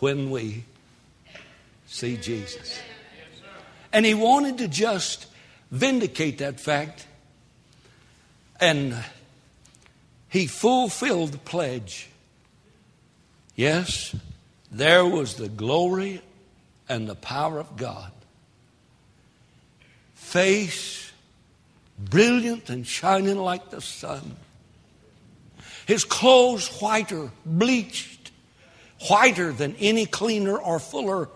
When 0.00 0.30
we 0.30 0.64
see 1.86 2.16
Jesus. 2.16 2.78
And 3.92 4.04
he 4.04 4.14
wanted 4.14 4.58
to 4.58 4.68
just 4.68 5.26
vindicate 5.70 6.38
that 6.38 6.60
fact. 6.60 7.06
And 8.60 8.96
he 10.28 10.46
fulfilled 10.46 11.32
the 11.32 11.38
pledge. 11.38 12.08
Yes, 13.54 14.14
there 14.70 15.04
was 15.04 15.34
the 15.34 15.48
glory 15.48 16.22
and 16.88 17.08
the 17.08 17.14
power 17.14 17.58
of 17.58 17.76
God. 17.76 18.12
Face 20.14 21.12
brilliant 21.98 22.68
and 22.68 22.86
shining 22.86 23.38
like 23.38 23.70
the 23.70 23.80
sun. 23.80 24.36
His 25.86 26.04
clothes 26.04 26.68
whiter, 26.80 27.30
bleached, 27.44 28.30
whiter 29.08 29.52
than 29.52 29.76
any 29.76 30.04
cleaner 30.04 30.58
or 30.58 30.78
fuller 30.78 31.28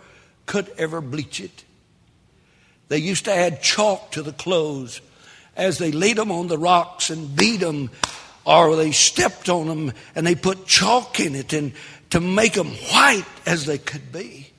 could 0.47 0.69
ever 0.77 1.01
bleach 1.01 1.41
it. 1.41 1.65
They 2.91 2.99
used 2.99 3.27
to 3.27 3.33
add 3.33 3.63
chalk 3.63 4.11
to 4.13 4.23
the 4.23 4.33
clothes 4.33 5.01
as 5.55 5.79
they 5.79 5.93
laid 5.93 6.17
them 6.17 6.33
on 6.33 6.49
the 6.49 6.59
rocks 6.59 7.09
and 7.09 7.37
beat 7.37 7.61
them, 7.61 7.89
or 8.45 8.75
they 8.75 8.91
stepped 8.91 9.49
on 9.49 9.69
them 9.69 9.93
and 10.17 10.27
they 10.27 10.35
put 10.35 10.67
chalk 10.67 11.21
in 11.21 11.37
it 11.37 11.53
and 11.53 11.73
to 12.11 12.19
make 12.19 12.55
them 12.55 12.67
white 12.67 13.23
as 13.47 13.65
they 13.65 13.79
could 13.79 14.11
be. 14.11 14.51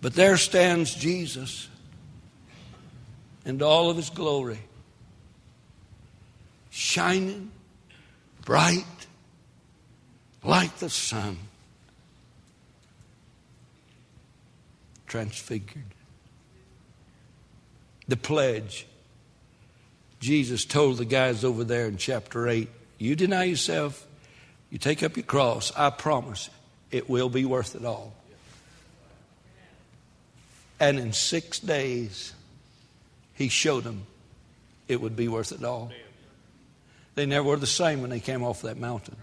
But 0.00 0.14
there 0.14 0.36
stands 0.36 0.94
Jesus 0.94 1.68
and 3.44 3.60
all 3.60 3.90
of 3.90 3.96
his 3.96 4.10
glory, 4.10 4.60
shining 6.70 7.50
bright 8.44 8.84
like 10.44 10.76
the 10.76 10.90
sun, 10.90 11.38
transfigured. 15.08 15.95
The 18.08 18.16
pledge. 18.16 18.86
Jesus 20.20 20.64
told 20.64 20.98
the 20.98 21.04
guys 21.04 21.44
over 21.44 21.64
there 21.64 21.86
in 21.86 21.98
chapter 21.98 22.48
8 22.48 22.68
you 22.98 23.14
deny 23.14 23.44
yourself, 23.44 24.06
you 24.70 24.78
take 24.78 25.02
up 25.02 25.16
your 25.16 25.26
cross, 25.26 25.72
I 25.76 25.90
promise 25.90 26.48
it 26.90 27.10
will 27.10 27.28
be 27.28 27.44
worth 27.44 27.74
it 27.74 27.84
all. 27.84 28.14
And 30.80 30.98
in 30.98 31.12
six 31.12 31.58
days, 31.58 32.32
he 33.34 33.48
showed 33.48 33.84
them 33.84 34.06
it 34.88 35.00
would 35.00 35.16
be 35.16 35.28
worth 35.28 35.52
it 35.52 35.64
all. 35.64 35.90
They 37.14 37.26
never 37.26 37.48
were 37.48 37.56
the 37.56 37.66
same 37.66 38.02
when 38.02 38.10
they 38.10 38.20
came 38.20 38.42
off 38.42 38.62
that 38.62 38.78
mountain. 38.78 39.16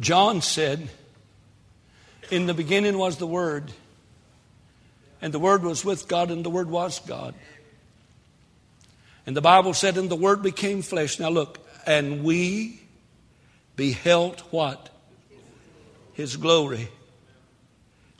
John 0.00 0.42
said, 0.42 0.88
In 2.30 2.46
the 2.46 2.54
beginning 2.54 2.98
was 2.98 3.16
the 3.16 3.26
Word, 3.26 3.72
and 5.20 5.32
the 5.32 5.38
Word 5.38 5.62
was 5.62 5.84
with 5.84 6.08
God, 6.08 6.30
and 6.30 6.44
the 6.44 6.50
Word 6.50 6.68
was 6.68 7.00
God. 7.00 7.34
And 9.26 9.36
the 9.36 9.40
Bible 9.40 9.74
said, 9.74 9.96
And 9.96 10.08
the 10.08 10.16
Word 10.16 10.42
became 10.42 10.82
flesh. 10.82 11.18
Now 11.18 11.30
look, 11.30 11.58
and 11.86 12.22
we 12.22 12.80
beheld 13.74 14.40
what? 14.50 14.88
His 16.14 16.36
glory. 16.36 16.88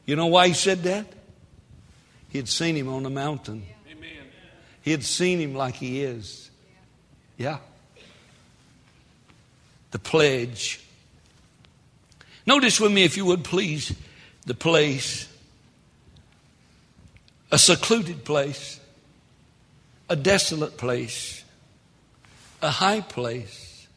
You 0.04 0.16
know 0.16 0.26
why 0.26 0.48
he 0.48 0.54
said 0.54 0.82
that? 0.84 1.06
He 2.28 2.38
had 2.38 2.48
seen 2.48 2.76
him 2.76 2.88
on 2.88 3.02
the 3.02 3.10
mountain. 3.10 3.64
He 4.82 4.90
had 4.90 5.02
seen 5.02 5.40
him 5.40 5.54
like 5.54 5.74
he 5.74 6.02
is. 6.02 6.50
Yeah. 7.36 7.58
The 9.90 9.98
pledge. 9.98 10.80
Notice 12.46 12.80
with 12.80 12.92
me, 12.92 13.02
if 13.02 13.16
you 13.16 13.24
would 13.24 13.42
please, 13.42 13.94
the 14.44 14.54
place. 14.54 15.28
A 17.56 17.58
secluded 17.58 18.22
place, 18.22 18.78
a 20.10 20.14
desolate 20.14 20.76
place, 20.76 21.42
a 22.60 22.68
high 22.68 23.00
place. 23.00 23.88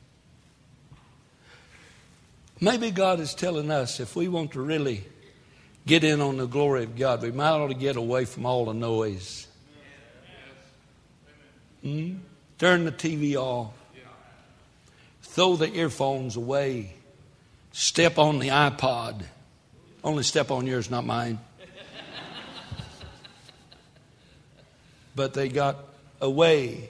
Maybe 2.62 2.90
God 2.90 3.20
is 3.20 3.34
telling 3.34 3.70
us 3.70 4.00
if 4.00 4.16
we 4.16 4.30
want 4.30 4.54
to 4.54 4.62
really 4.62 5.04
get 5.86 6.06
in 6.06 6.22
on 6.22 6.38
the 6.38 6.46
glory 6.46 6.84
of 6.84 6.98
God, 6.98 7.22
we 7.22 7.34
might 7.34 7.50
ought 7.50 7.68
to 7.68 7.74
get 7.74 7.98
away 7.98 8.24
from 8.24 8.46
all 8.46 8.64
the 8.64 8.74
noise. 8.74 9.46
Hmm? 11.82 12.14
Turn 12.60 12.86
the 12.86 12.94
TV 12.94 13.36
off. 13.36 13.74
Throw 15.22 15.58
the 15.58 15.70
earphones 15.70 16.38
away. 16.38 16.94
Step 17.74 18.18
on 18.20 18.40
the 18.40 18.48
iPod. 18.48 19.22
Only 20.02 20.24
step 20.24 20.50
on 20.50 20.66
yours, 20.66 20.90
not 20.90 21.06
mine. 21.06 21.40
But 25.16 25.34
they 25.34 25.50
got 25.50 25.78
away 26.22 26.90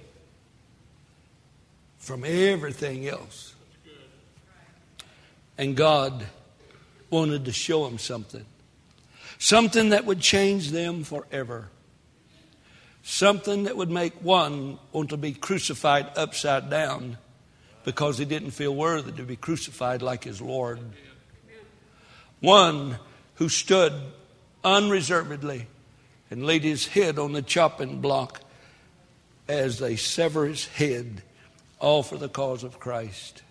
from 1.97 2.23
everything 2.25 3.07
else. 3.07 3.53
And 5.57 5.75
God 5.75 6.25
wanted 7.09 7.45
to 7.45 7.51
show 7.51 7.85
them 7.85 7.97
something. 7.97 8.45
Something 9.37 9.89
that 9.89 10.05
would 10.05 10.19
change 10.19 10.71
them 10.71 11.03
forever. 11.03 11.69
Something 13.03 13.63
that 13.63 13.75
would 13.75 13.89
make 13.89 14.13
one 14.23 14.77
want 14.91 15.09
to 15.09 15.17
be 15.17 15.33
crucified 15.33 16.07
upside 16.15 16.69
down 16.69 17.17
because 17.83 18.17
he 18.17 18.25
didn't 18.25 18.51
feel 18.51 18.75
worthy 18.75 19.11
to 19.13 19.23
be 19.23 19.35
crucified 19.35 20.01
like 20.01 20.23
his 20.23 20.41
Lord. 20.41 20.79
One 22.39 22.97
who 23.35 23.49
stood 23.49 23.93
unreservedly 24.63 25.67
and 26.29 26.45
laid 26.45 26.63
his 26.63 26.87
head 26.87 27.17
on 27.17 27.33
the 27.33 27.41
chopping 27.41 28.01
block 28.01 28.41
as 29.47 29.79
they 29.79 29.95
sever 29.95 30.45
his 30.45 30.67
head, 30.67 31.23
all 31.79 32.03
for 32.03 32.17
the 32.17 32.29
cause 32.29 32.63
of 32.63 32.79
Christ. 32.79 33.41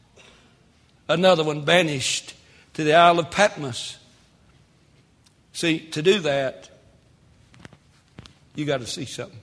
Another 1.08 1.42
one 1.42 1.64
banished 1.64 2.34
to 2.74 2.84
the 2.84 2.94
Isle 2.94 3.18
of 3.18 3.30
Patmos. 3.30 3.98
See, 5.52 5.80
to 5.80 6.02
do 6.02 6.20
that, 6.20 6.70
you 8.54 8.64
got 8.64 8.80
to 8.80 8.86
see 8.86 9.06
something. 9.06 9.40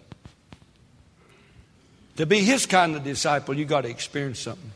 To 2.17 2.25
be 2.25 2.39
his 2.39 2.65
kind 2.65 2.95
of 2.95 3.03
disciple, 3.03 3.57
you 3.57 3.65
got 3.65 3.81
to 3.81 3.89
experience 3.89 4.39
something. 4.39 4.71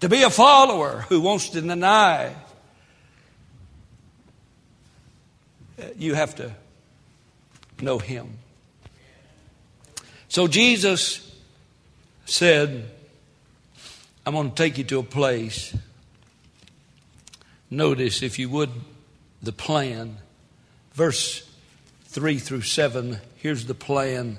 To 0.00 0.08
be 0.08 0.22
a 0.22 0.30
follower 0.30 1.04
who 1.08 1.20
wants 1.20 1.48
to 1.50 1.60
deny, 1.60 2.32
you 5.96 6.14
have 6.14 6.36
to 6.36 6.54
know 7.82 7.98
him. 7.98 8.38
So 10.28 10.46
Jesus 10.46 11.24
said, 12.26 12.90
I'm 14.26 14.34
going 14.34 14.50
to 14.50 14.54
take 14.54 14.76
you 14.76 14.84
to 14.84 14.98
a 14.98 15.02
place. 15.02 15.74
Notice, 17.70 18.22
if 18.22 18.38
you 18.38 18.48
would, 18.50 18.70
the 19.42 19.52
plan. 19.52 20.18
Verse 20.92 21.48
3 22.04 22.38
through 22.38 22.62
7, 22.62 23.18
here's 23.36 23.66
the 23.66 23.74
plan. 23.74 24.38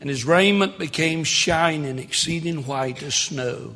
And 0.00 0.08
his 0.08 0.24
raiment 0.24 0.78
became 0.78 1.24
shining, 1.24 1.98
exceeding 1.98 2.66
white 2.66 3.02
as 3.02 3.14
snow. 3.14 3.74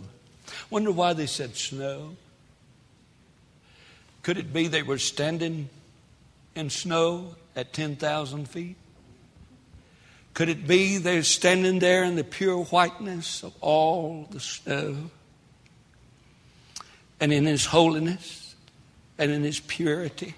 Wonder 0.70 0.92
why 0.92 1.12
they 1.12 1.26
said 1.26 1.56
snow? 1.56 2.16
Could 4.22 4.38
it 4.38 4.52
be 4.52 4.66
they 4.66 4.82
were 4.82 4.98
standing 4.98 5.68
in 6.56 6.70
snow 6.70 7.36
at 7.54 7.72
10,000 7.72 8.48
feet? 8.48 8.76
Could 10.34 10.48
it 10.48 10.66
be 10.66 10.98
they're 10.98 11.22
standing 11.22 11.78
there 11.78 12.04
in 12.04 12.16
the 12.16 12.24
pure 12.24 12.64
whiteness 12.64 13.42
of 13.42 13.54
all 13.60 14.26
the 14.30 14.40
snow? 14.40 15.10
And 17.20 17.32
in 17.32 17.46
his 17.46 17.66
holiness 17.66 18.54
and 19.16 19.30
in 19.30 19.42
his 19.42 19.60
purity, 19.60 20.34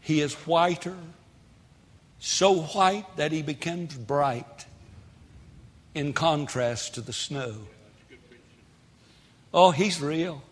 he 0.00 0.20
is 0.20 0.34
whiter 0.34 0.96
so 2.18 2.62
white 2.62 3.16
that 3.16 3.32
he 3.32 3.40
becomes 3.40 3.94
bright 3.94 4.66
in 5.94 6.12
contrast 6.12 6.94
to 6.94 7.00
the 7.00 7.14
snow. 7.14 7.54
Oh, 9.52 9.70
he's 9.70 10.00
real. 10.00 10.42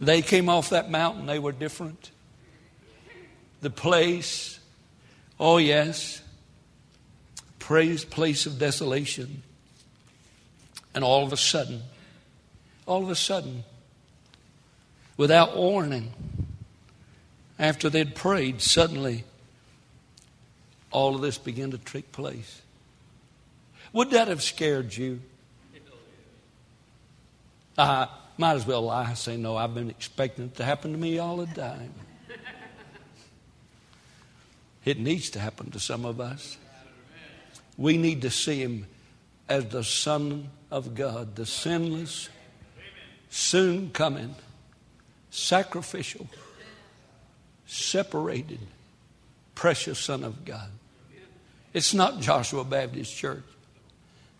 They 0.00 0.22
came 0.22 0.48
off 0.48 0.70
that 0.70 0.90
mountain, 0.90 1.26
they 1.26 1.40
were 1.40 1.52
different. 1.52 2.12
The 3.60 3.70
place, 3.70 4.60
oh, 5.38 5.58
yes, 5.58 6.22
praise 7.58 8.04
place 8.04 8.46
of 8.46 8.58
desolation. 8.58 9.42
And 10.94 11.04
all 11.04 11.24
of 11.24 11.32
a 11.32 11.36
sudden, 11.36 11.82
all 12.86 13.02
of 13.02 13.10
a 13.10 13.16
sudden, 13.16 13.64
without 15.16 15.56
warning, 15.56 16.12
after 17.58 17.90
they'd 17.90 18.14
prayed, 18.14 18.62
suddenly 18.62 19.24
all 20.90 21.14
of 21.14 21.20
this 21.20 21.38
began 21.38 21.70
to 21.72 21.78
take 21.78 22.12
place. 22.12 22.62
Would 23.92 24.10
that 24.12 24.28
have 24.28 24.42
scared 24.42 24.96
you? 24.96 25.20
I 27.76 28.08
might 28.36 28.54
as 28.54 28.66
well 28.66 28.82
lie 28.82 29.08
and 29.08 29.18
say, 29.18 29.36
No, 29.36 29.56
I've 29.56 29.74
been 29.74 29.90
expecting 29.90 30.46
it 30.46 30.56
to 30.56 30.64
happen 30.64 30.92
to 30.92 30.98
me 30.98 31.18
all 31.18 31.36
the 31.36 31.46
time. 31.46 31.92
It 34.88 34.98
needs 34.98 35.28
to 35.30 35.38
happen 35.38 35.70
to 35.72 35.78
some 35.78 36.06
of 36.06 36.18
us. 36.18 36.56
We 37.76 37.98
need 37.98 38.22
to 38.22 38.30
see 38.30 38.62
him 38.62 38.86
as 39.46 39.66
the 39.66 39.84
Son 39.84 40.48
of 40.70 40.94
God, 40.94 41.36
the 41.36 41.44
sinless, 41.44 42.30
soon 43.28 43.90
coming, 43.90 44.34
sacrificial, 45.28 46.26
separated, 47.66 48.60
precious 49.54 49.98
Son 49.98 50.24
of 50.24 50.46
God. 50.46 50.70
It's 51.74 51.92
not 51.92 52.20
Joshua 52.20 52.64
Baptist 52.64 53.14
Church, 53.14 53.44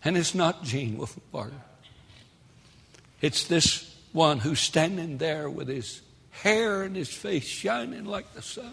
and 0.03 0.17
it's 0.17 0.35
not 0.35 0.65
Gene 0.65 0.97
Wolfenbarger. 0.97 1.61
It's 3.21 3.47
this 3.49 3.95
one 4.13 4.39
who's 4.39 4.61
standing 4.61 5.19
there 5.19 5.51
with 5.51 5.69
his 5.69 6.01
hair 6.31 6.85
and 6.85 6.97
his 6.97 7.13
face 7.13 7.45
shining 7.45 8.07
like 8.07 8.33
the 8.33 8.41
sun. 8.41 8.73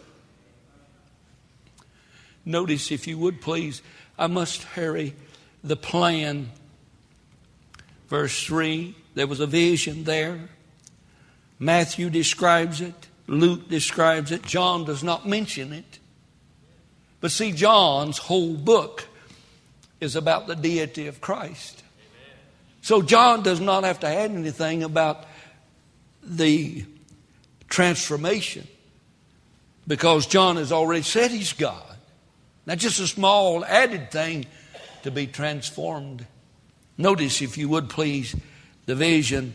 Notice, 2.45 2.91
if 2.91 3.07
you 3.07 3.17
would 3.17 3.41
please, 3.41 3.81
I 4.17 4.27
must 4.27 4.63
hurry 4.63 5.15
the 5.63 5.75
plan. 5.75 6.51
Verse 8.07 8.43
3 8.45 8.95
there 9.15 9.27
was 9.27 9.39
a 9.39 9.47
vision 9.47 10.03
there. 10.03 10.49
Matthew 11.57 12.09
describes 12.09 12.81
it, 12.81 13.07
Luke 13.27 13.69
describes 13.69 14.31
it, 14.31 14.43
John 14.43 14.83
does 14.83 15.03
not 15.03 15.25
mention 15.25 15.71
it. 15.73 15.99
But 17.21 17.31
see, 17.31 17.53
John's 17.53 18.17
whole 18.17 18.53
book 18.53 19.07
is 20.01 20.17
about 20.17 20.47
the 20.47 20.55
deity 20.55 21.07
of 21.07 21.21
Christ. 21.21 21.81
So 22.81 23.01
John 23.01 23.41
does 23.41 23.61
not 23.61 23.85
have 23.85 24.01
to 24.01 24.07
add 24.07 24.31
anything 24.31 24.83
about 24.83 25.25
the 26.21 26.85
transformation 27.69 28.67
because 29.87 30.27
John 30.27 30.57
has 30.57 30.71
already 30.71 31.01
said 31.01 31.31
he's 31.31 31.53
God. 31.53 31.94
Now, 32.65 32.75
just 32.75 32.99
a 32.99 33.07
small 33.07 33.63
added 33.63 34.11
thing 34.11 34.45
to 35.03 35.11
be 35.11 35.27
transformed. 35.27 36.25
Notice, 36.97 37.41
if 37.41 37.57
you 37.57 37.69
would 37.69 37.89
please, 37.89 38.35
the 38.85 38.95
vision. 38.95 39.53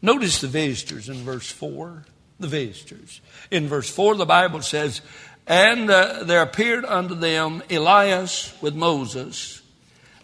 Notice 0.00 0.40
the 0.40 0.48
visitors 0.48 1.08
in 1.08 1.16
verse 1.16 1.50
4. 1.50 2.04
The 2.38 2.46
visitors. 2.48 3.20
In 3.50 3.68
verse 3.68 3.90
4, 3.90 4.16
the 4.16 4.26
Bible 4.26 4.62
says, 4.62 5.00
And 5.46 5.90
uh, 5.90 6.24
there 6.24 6.42
appeared 6.42 6.84
unto 6.84 7.14
them 7.14 7.62
Elias 7.70 8.54
with 8.60 8.74
Moses, 8.74 9.62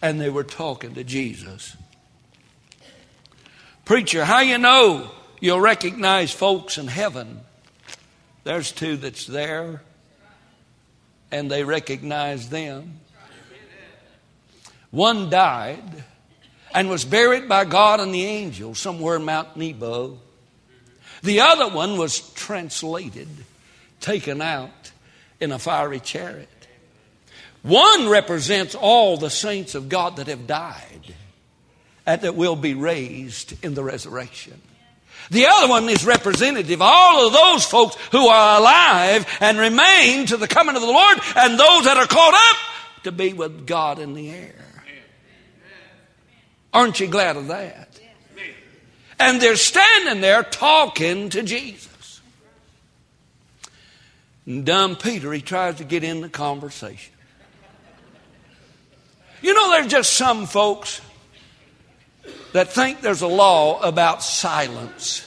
and 0.01 0.19
they 0.19 0.29
were 0.29 0.43
talking 0.43 0.95
to 0.95 1.03
Jesus. 1.03 1.75
Preacher, 3.85 4.23
how 4.23 4.41
you 4.41 4.57
know 4.57 5.09
you'll 5.39 5.59
recognize 5.59 6.31
folks 6.31 6.77
in 6.77 6.87
heaven? 6.87 7.41
There's 8.43 8.71
two 8.71 8.97
that's 8.97 9.25
there, 9.25 9.81
and 11.31 11.49
they 11.49 11.63
recognize 11.63 12.49
them. 12.49 12.99
One 14.91 15.29
died 15.29 16.03
and 16.73 16.89
was 16.89 17.05
buried 17.05 17.47
by 17.47 17.65
God 17.65 17.99
and 17.99 18.13
the 18.13 18.25
angels 18.25 18.79
somewhere 18.79 19.15
in 19.17 19.25
Mount 19.25 19.55
Nebo. 19.55 20.19
The 21.21 21.41
other 21.41 21.67
one 21.67 21.97
was 21.97 22.19
translated, 22.33 23.27
taken 23.99 24.41
out 24.41 24.91
in 25.39 25.51
a 25.51 25.59
fiery 25.59 25.99
chariot. 25.99 26.49
One 27.61 28.07
represents 28.07 28.73
all 28.73 29.17
the 29.17 29.29
saints 29.29 29.75
of 29.75 29.89
God 29.89 30.15
that 30.15 30.27
have 30.27 30.47
died 30.47 31.13
and 32.05 32.21
that 32.21 32.35
will 32.35 32.55
be 32.55 32.73
raised 32.73 33.63
in 33.63 33.73
the 33.73 33.83
resurrection. 33.83 34.61
The 35.29 35.45
other 35.45 35.67
one 35.67 35.87
is 35.89 36.05
representative 36.05 36.81
of 36.81 36.81
all 36.81 37.27
of 37.27 37.33
those 37.33 37.65
folks 37.65 37.95
who 38.11 38.27
are 38.27 38.59
alive 38.59 39.27
and 39.39 39.57
remain 39.57 40.25
to 40.27 40.37
the 40.37 40.47
coming 40.47 40.75
of 40.75 40.81
the 40.81 40.87
Lord 40.87 41.19
and 41.35 41.59
those 41.59 41.85
that 41.85 41.97
are 41.97 42.07
caught 42.07 42.33
up 42.33 43.03
to 43.03 43.11
be 43.11 43.33
with 43.33 43.67
God 43.67 43.99
in 43.99 44.13
the 44.13 44.29
air. 44.31 44.83
Aren't 46.73 46.99
you 46.99 47.07
glad 47.07 47.37
of 47.37 47.47
that? 47.47 47.99
And 49.19 49.41
they're 49.41 49.55
standing 49.55 50.21
there 50.21 50.43
talking 50.43 51.29
to 51.29 51.43
Jesus. 51.43 52.21
And 54.45 54.65
dumb 54.65 54.95
Peter, 54.95 55.31
he 55.31 55.41
tries 55.41 55.75
to 55.75 55.83
get 55.83 56.03
in 56.03 56.21
the 56.21 56.29
conversation. 56.29 57.13
You 59.41 59.53
know, 59.53 59.71
there's 59.71 59.87
just 59.87 60.13
some 60.13 60.45
folks 60.45 61.01
that 62.53 62.71
think 62.71 63.01
there's 63.01 63.21
a 63.21 63.27
law 63.27 63.79
about 63.81 64.23
silence. 64.23 65.25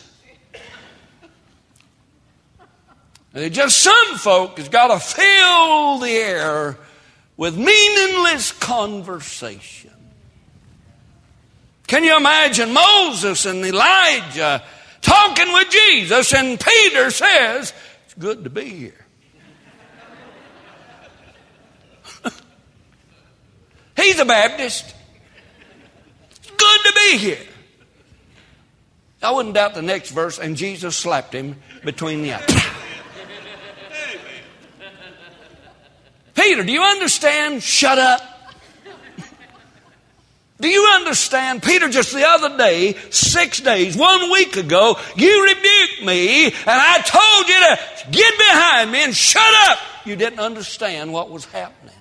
And 3.34 3.52
just 3.52 3.80
some 3.80 4.16
folk 4.18 4.58
has 4.58 4.68
got 4.68 4.88
to 4.88 4.98
fill 4.98 5.98
the 5.98 6.10
air 6.10 6.76
with 7.36 7.56
meaningless 7.56 8.52
conversation. 8.52 9.90
Can 11.86 12.04
you 12.04 12.16
imagine 12.16 12.72
Moses 12.72 13.46
and 13.46 13.64
Elijah 13.64 14.62
talking 15.02 15.52
with 15.52 15.68
Jesus, 15.68 16.32
and 16.32 16.58
Peter 16.58 17.10
says, 17.10 17.74
It's 18.06 18.14
good 18.14 18.44
to 18.44 18.50
be 18.50 18.64
here. 18.64 19.04
He's 23.96 24.18
a 24.18 24.24
Baptist. 24.24 24.94
Good 26.62 26.80
to 26.84 26.92
be 26.94 27.18
here. 27.18 27.38
I 29.20 29.32
wouldn't 29.32 29.54
doubt 29.56 29.74
the 29.74 29.82
next 29.82 30.10
verse, 30.10 30.38
and 30.38 30.56
Jesus 30.56 30.96
slapped 30.96 31.34
him 31.34 31.56
between 31.84 32.22
the 32.22 32.34
eyes. 32.34 32.46
Peter, 36.34 36.62
do 36.62 36.72
you 36.72 36.82
understand? 36.82 37.62
Shut 37.64 37.98
up. 37.98 38.20
Do 40.60 40.68
you 40.68 40.88
understand? 40.94 41.64
Peter, 41.64 41.88
just 41.88 42.12
the 42.12 42.24
other 42.24 42.56
day, 42.56 42.94
six 43.10 43.58
days, 43.60 43.96
one 43.96 44.30
week 44.30 44.56
ago, 44.56 44.96
you 45.16 45.42
rebuked 45.44 46.04
me 46.04 46.44
and 46.44 46.54
I 46.66 47.00
told 47.00 47.48
you 47.48 47.54
to 47.54 48.10
get 48.12 48.38
behind 48.38 48.92
me 48.92 49.02
and 49.02 49.16
shut 49.16 49.42
up. 49.68 49.78
You 50.04 50.14
didn't 50.14 50.38
understand 50.38 51.12
what 51.12 51.30
was 51.30 51.46
happening. 51.46 51.96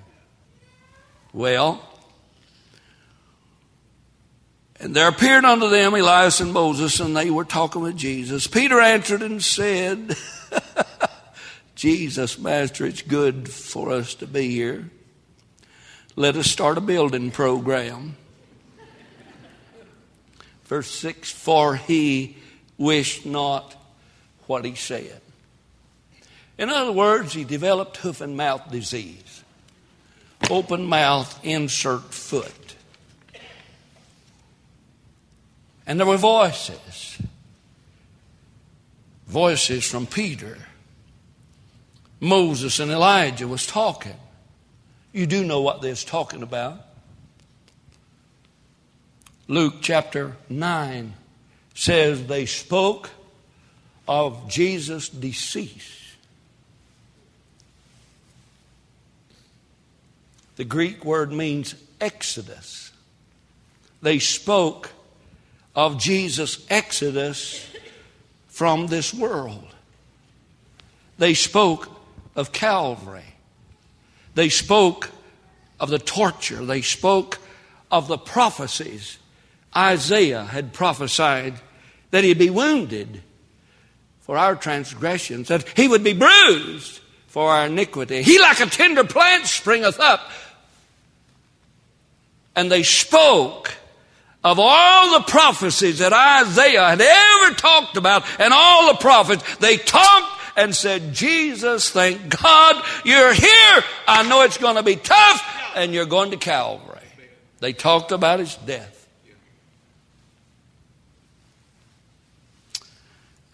Well, 1.34 1.82
and 4.82 4.96
there 4.96 5.08
appeared 5.08 5.46
unto 5.46 5.70
them 5.70 5.94
Elias 5.94 6.40
and 6.40 6.52
Moses, 6.52 7.00
and 7.00 7.16
they 7.16 7.30
were 7.30 7.46
talking 7.46 7.84
with 7.84 7.96
Jesus. 7.96 8.48
Peter 8.48 8.82
answered 8.82 9.22
and 9.22 9.44
said, 9.44 10.18
Jesus, 11.76 12.40
Master, 12.40 12.88
it's 12.88 13.04
good 13.04 13.48
for 13.48 13.92
us 13.92 14.16
to 14.16 14.26
be 14.26 14.50
here. 14.50 14.90
Let 16.16 16.36
us 16.36 16.48
start 16.48 16.80
a 16.80 16.82
building 16.82 17.30
program. 17.30 18.18
Verse 20.66 20.90
6 20.90 21.30
For 21.30 21.76
he 21.76 22.38
wished 22.80 23.24
not 23.24 23.76
what 24.48 24.66
he 24.66 24.74
said. 24.74 25.22
In 26.58 26.70
other 26.70 26.92
words, 26.92 27.34
he 27.34 27.44
developed 27.44 27.98
hoof 27.98 28.20
and 28.20 28.36
mouth 28.36 28.72
disease. 28.72 29.44
Open 30.50 30.86
mouth, 30.86 31.40
insert 31.44 32.14
foot. 32.14 32.76
And 35.92 36.00
there 36.00 36.08
were 36.08 36.16
voices. 36.16 37.22
Voices 39.28 39.84
from 39.84 40.08
Peter. 40.08 40.58
Moses 42.22 42.80
and 42.80 42.90
Elijah 42.90 43.46
was 43.46 43.68
talking. 43.68 44.16
You 45.12 45.26
do 45.26 45.44
know 45.44 45.62
what 45.62 45.82
they're 45.82 45.96
talking 45.96 46.44
about. 46.44 46.80
Luke 49.50 49.82
chapter 49.82 50.38
9 50.48 51.14
says 51.74 52.26
they 52.26 52.46
spoke 52.46 53.10
of 54.08 54.48
Jesus' 54.48 55.10
decease. 55.10 56.16
The 60.56 60.64
Greek 60.64 61.04
word 61.04 61.34
means 61.34 61.76
exodus. 62.00 62.94
They 64.02 64.20
spoke 64.20 64.94
of 65.76 65.98
Jesus' 65.98 66.66
exodus 66.70 67.70
from 68.48 68.88
this 68.88 69.14
world. 69.14 69.68
They 71.18 71.34
spoke 71.34 71.90
of 72.36 72.52
Calvary. 72.52 73.36
They 74.36 74.50
spoke 74.50 75.10
of 75.80 75.90
the 75.90 76.00
torture. 76.00 76.66
They 76.66 76.82
spoke 76.82 77.40
of 77.92 78.08
the 78.08 78.18
prophecies 78.18 79.18
Isaiah 79.76 80.44
had 80.44 80.74
prophesied 80.74 81.54
that 82.12 82.24
he'd 82.24 82.38
be 82.38 82.50
wounded 82.50 83.22
for 84.20 84.38
our 84.38 84.56
transgressions, 84.56 85.48
that 85.48 85.68
he 85.78 85.88
would 85.88 86.04
be 86.04 86.14
bruised 86.14 87.00
for 87.28 87.50
our 87.50 87.68
iniquity. 87.68 88.22
He, 88.22 88.40
like 88.40 88.60
a 88.60 88.66
tender 88.66 89.04
plant, 89.04 89.46
springeth 89.46 90.00
up. 90.00 90.30
And 92.56 92.70
they 92.70 92.84
spoke 92.84 93.74
of 94.44 94.58
all 94.60 95.20
the 95.20 95.26
prophecies 95.26 96.00
that 96.00 96.14
Isaiah 96.14 96.90
had 96.90 97.02
ever 97.02 97.56
talked 97.56 97.98
about 97.98 98.24
and 98.40 98.54
all 98.54 98.92
the 98.92 99.00
prophets. 99.00 99.44
They 99.58 99.78
talked 99.78 100.40
and 100.58 100.76
said, 100.76 101.14
Jesus, 101.14 101.90
thank 101.90 102.42
God 102.42 102.84
you're 103.06 103.34
here. 103.34 103.84
I 104.08 104.28
know 104.28 104.42
it's 104.42 104.58
going 104.58 104.76
to 104.76 104.84
be 104.84 104.96
tough, 104.96 105.72
and 105.76 105.94
you're 105.94 106.06
going 106.06 106.32
to 106.32 106.38
Calvary. 106.38 107.00
They 107.60 107.74
talked 107.74 108.12
about 108.12 108.40
his 108.40 108.56
death. 108.56 108.98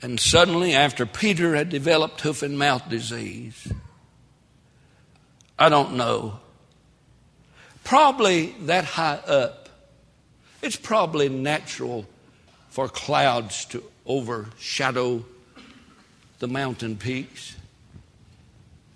And 0.02 0.20
suddenly, 0.20 0.74
after 0.74 1.06
Peter 1.06 1.56
had 1.56 1.70
developed 1.70 2.22
hoof 2.22 2.44
and 2.44 2.58
mouth 2.58 2.88
disease, 2.88 3.72
I 5.60 5.70
don't 5.70 5.98
know, 5.98 6.40
probably 7.84 8.56
that 8.62 8.86
high 8.86 9.20
up, 9.28 9.57
it's 10.62 10.76
probably 10.76 11.30
natural 11.30 12.06
for 12.70 12.88
clouds 12.88 13.66
to 13.66 13.84
overshadow 14.06 15.26
the 16.40 16.48
mountain 16.48 16.96
peaks. 16.98 17.56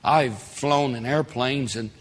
I've 0.03 0.37
flown 0.37 0.95
in 0.95 1.05
airplanes 1.05 1.75
and, 1.75 1.91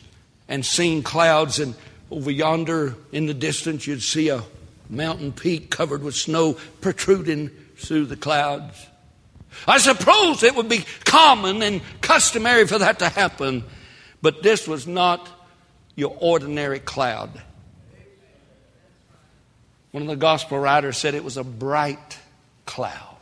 and 0.48 0.64
seen 0.64 1.02
clouds, 1.02 1.58
and 1.58 1.74
over 2.10 2.30
yonder 2.30 2.96
in 3.12 3.26
the 3.26 3.34
distance, 3.34 3.86
you'd 3.86 4.02
see 4.02 4.28
a 4.28 4.42
mountain 4.88 5.32
peak 5.32 5.70
covered 5.70 6.02
with 6.02 6.14
snow 6.14 6.56
protruding 6.80 7.50
through 7.76 8.06
the 8.06 8.16
clouds. 8.16 8.86
I 9.66 9.78
suppose 9.78 10.42
it 10.42 10.54
would 10.54 10.68
be 10.68 10.84
common 11.04 11.62
and 11.62 11.80
customary 12.00 12.66
for 12.66 12.78
that 12.78 12.98
to 13.00 13.08
happen, 13.08 13.64
but 14.22 14.42
this 14.42 14.68
was 14.68 14.86
not 14.86 15.28
your 15.96 16.16
ordinary 16.20 16.78
cloud. 16.78 17.30
One 19.90 20.02
of 20.02 20.08
the 20.08 20.16
gospel 20.16 20.58
writers 20.58 20.98
said 20.98 21.14
it 21.14 21.24
was 21.24 21.36
a 21.36 21.44
bright 21.44 22.18
cloud. 22.64 23.16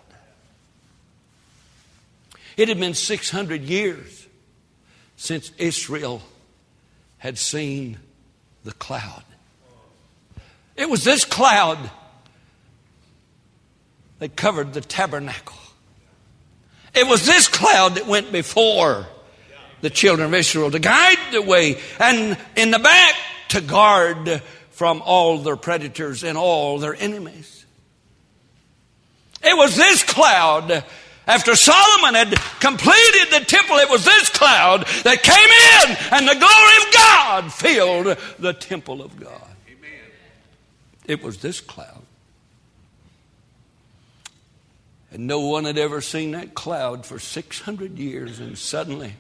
It 2.56 2.68
had 2.68 2.78
been 2.78 2.94
600 2.94 3.62
years 3.62 4.26
since 5.16 5.50
Israel 5.58 6.22
had 7.18 7.38
seen 7.38 7.98
the 8.64 8.72
cloud. 8.72 9.22
It 10.76 10.90
was 10.90 11.04
this 11.04 11.24
cloud 11.24 11.78
that 14.18 14.36
covered 14.36 14.74
the 14.74 14.80
tabernacle. 14.80 15.56
It 16.94 17.06
was 17.06 17.26
this 17.26 17.48
cloud 17.48 17.94
that 17.94 18.06
went 18.06 18.32
before 18.32 19.06
the 19.80 19.90
children 19.90 20.26
of 20.26 20.34
Israel 20.34 20.70
to 20.70 20.78
guide 20.78 21.18
the 21.32 21.42
way, 21.42 21.80
and 22.00 22.36
in 22.56 22.70
the 22.70 22.78
back 22.78 23.14
to 23.48 23.60
guard 23.60 24.42
from 24.78 25.02
all 25.04 25.38
their 25.38 25.56
predators 25.56 26.22
and 26.22 26.38
all 26.38 26.78
their 26.78 26.94
enemies. 26.94 27.66
It 29.42 29.56
was 29.56 29.74
this 29.74 30.04
cloud. 30.04 30.84
After 31.26 31.56
Solomon 31.56 32.14
had 32.14 32.30
completed 32.60 33.26
the 33.32 33.44
temple, 33.44 33.74
it 33.78 33.90
was 33.90 34.04
this 34.04 34.28
cloud 34.28 34.86
that 35.02 35.24
came 35.24 35.34
in 35.34 35.96
and 36.12 36.28
the 36.28 36.38
glory 36.38 36.86
of 36.86 36.94
God 36.94 37.52
filled 37.52 38.18
the 38.38 38.52
temple 38.52 39.02
of 39.02 39.18
God. 39.18 39.50
Amen. 39.66 40.12
It 41.06 41.24
was 41.24 41.38
this 41.38 41.60
cloud. 41.60 42.04
And 45.10 45.26
no 45.26 45.40
one 45.40 45.64
had 45.64 45.76
ever 45.76 46.00
seen 46.00 46.30
that 46.32 46.54
cloud 46.54 47.04
for 47.04 47.18
600 47.18 47.98
years, 47.98 48.38
and 48.38 48.56
suddenly, 48.56 49.14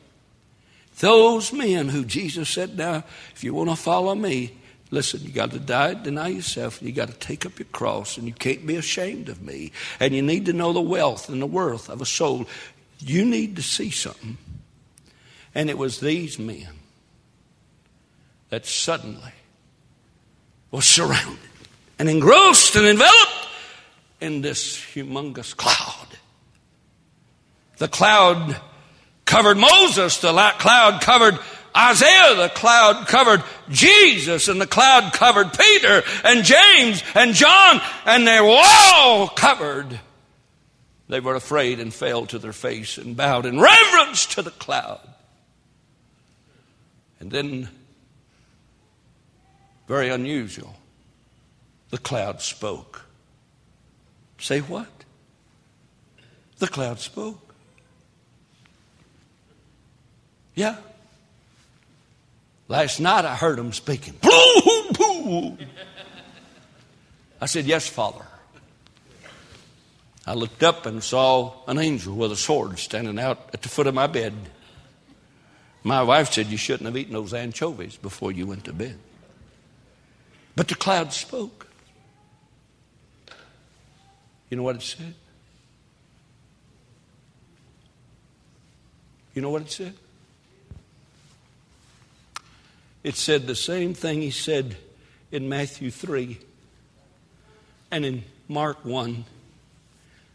those 1.00 1.52
men 1.52 1.88
who 1.88 2.04
Jesus 2.04 2.48
said, 2.48 2.78
Now, 2.78 3.02
if 3.34 3.42
you 3.42 3.54
want 3.54 3.70
to 3.70 3.76
follow 3.76 4.14
me, 4.14 4.52
listen, 4.90 5.22
you 5.22 5.30
got 5.30 5.50
to 5.52 5.58
die, 5.58 5.94
deny 5.94 6.28
yourself, 6.28 6.80
and 6.80 6.88
you 6.88 6.94
got 6.94 7.08
to 7.08 7.14
take 7.14 7.44
up 7.44 7.58
your 7.58 7.66
cross, 7.66 8.16
and 8.16 8.26
you 8.26 8.32
can't 8.32 8.66
be 8.66 8.76
ashamed 8.76 9.28
of 9.28 9.42
me. 9.42 9.72
And 10.00 10.14
you 10.14 10.22
need 10.22 10.46
to 10.46 10.52
know 10.52 10.72
the 10.72 10.80
wealth 10.80 11.28
and 11.28 11.40
the 11.40 11.46
worth 11.46 11.88
of 11.88 12.00
a 12.00 12.06
soul. 12.06 12.46
You 12.98 13.24
need 13.24 13.56
to 13.56 13.62
see 13.62 13.90
something. 13.90 14.38
And 15.54 15.70
it 15.70 15.78
was 15.78 16.00
these 16.00 16.38
men 16.38 16.68
that 18.50 18.66
suddenly 18.66 19.32
was 20.70 20.86
surrounded 20.86 21.38
and 21.98 22.08
engrossed 22.08 22.76
and 22.76 22.86
enveloped 22.86 23.48
in 24.20 24.40
this 24.42 24.76
humongous 24.76 25.56
cloud. 25.56 26.06
The 27.78 27.88
cloud 27.88 28.60
covered 29.24 29.56
Moses, 29.56 30.18
the 30.18 30.32
cloud 30.58 31.00
covered 31.00 31.38
Isaiah, 31.76 32.34
the 32.34 32.50
cloud 32.54 33.06
covered 33.06 33.42
Jesus, 33.68 34.48
and 34.48 34.60
the 34.60 34.66
cloud 34.66 35.12
covered 35.12 35.56
Peter 35.56 36.02
and 36.24 36.44
James 36.44 37.02
and 37.14 37.34
John, 37.34 37.80
and 38.04 38.26
they 38.26 38.40
were 38.40 38.60
all 38.60 39.28
covered. 39.28 40.00
They 41.08 41.20
were 41.20 41.34
afraid 41.34 41.80
and 41.80 41.92
fell 41.92 42.26
to 42.26 42.38
their 42.38 42.52
face 42.52 42.98
and 42.98 43.16
bowed 43.16 43.46
in 43.46 43.60
reverence 43.60 44.26
to 44.34 44.42
the 44.42 44.50
cloud. 44.50 45.00
And 47.20 47.30
then, 47.30 47.68
very 49.86 50.08
unusual, 50.08 50.76
the 51.90 51.98
cloud 51.98 52.42
spoke. 52.42 53.06
Say 54.38 54.60
what? 54.60 54.88
The 56.58 56.68
cloud 56.68 57.00
spoke. 57.00 57.54
Yeah. 60.54 60.76
Last 62.68 63.00
night 63.00 63.24
I 63.24 63.34
heard 63.34 63.58
them 63.58 63.72
speaking. 63.72 64.14
I 67.40 67.46
said, 67.46 67.64
Yes, 67.64 67.88
Father. 67.88 68.24
I 70.26 70.34
looked 70.34 70.62
up 70.62 70.84
and 70.84 71.02
saw 71.02 71.54
an 71.66 71.78
angel 71.78 72.14
with 72.14 72.30
a 72.30 72.36
sword 72.36 72.78
standing 72.78 73.18
out 73.18 73.48
at 73.54 73.62
the 73.62 73.70
foot 73.70 73.86
of 73.86 73.94
my 73.94 74.06
bed. 74.06 74.34
My 75.82 76.02
wife 76.02 76.32
said, 76.32 76.48
You 76.48 76.58
shouldn't 76.58 76.84
have 76.84 76.96
eaten 76.98 77.14
those 77.14 77.32
anchovies 77.32 77.96
before 77.96 78.30
you 78.32 78.46
went 78.46 78.64
to 78.64 78.74
bed. 78.74 78.98
But 80.54 80.68
the 80.68 80.74
cloud 80.74 81.14
spoke. 81.14 81.66
You 84.50 84.58
know 84.58 84.62
what 84.62 84.76
it 84.76 84.82
said? 84.82 85.14
You 89.34 89.40
know 89.40 89.50
what 89.50 89.62
it 89.62 89.70
said? 89.70 89.94
It 93.08 93.16
said 93.16 93.46
the 93.46 93.54
same 93.54 93.94
thing 93.94 94.20
he 94.20 94.30
said 94.30 94.76
in 95.32 95.48
Matthew 95.48 95.90
3 95.90 96.38
and 97.90 98.04
in 98.04 98.22
Mark 98.48 98.84
1 98.84 99.24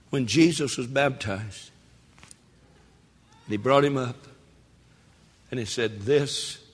when 0.10 0.26
Jesus 0.26 0.76
was 0.76 0.88
baptized. 0.88 1.70
And 3.46 3.52
He 3.52 3.58
brought 3.58 3.86
him 3.86 3.96
up 3.96 4.16
and 5.52 5.60
he 5.60 5.68
said, 5.68 6.02
This 6.02 6.66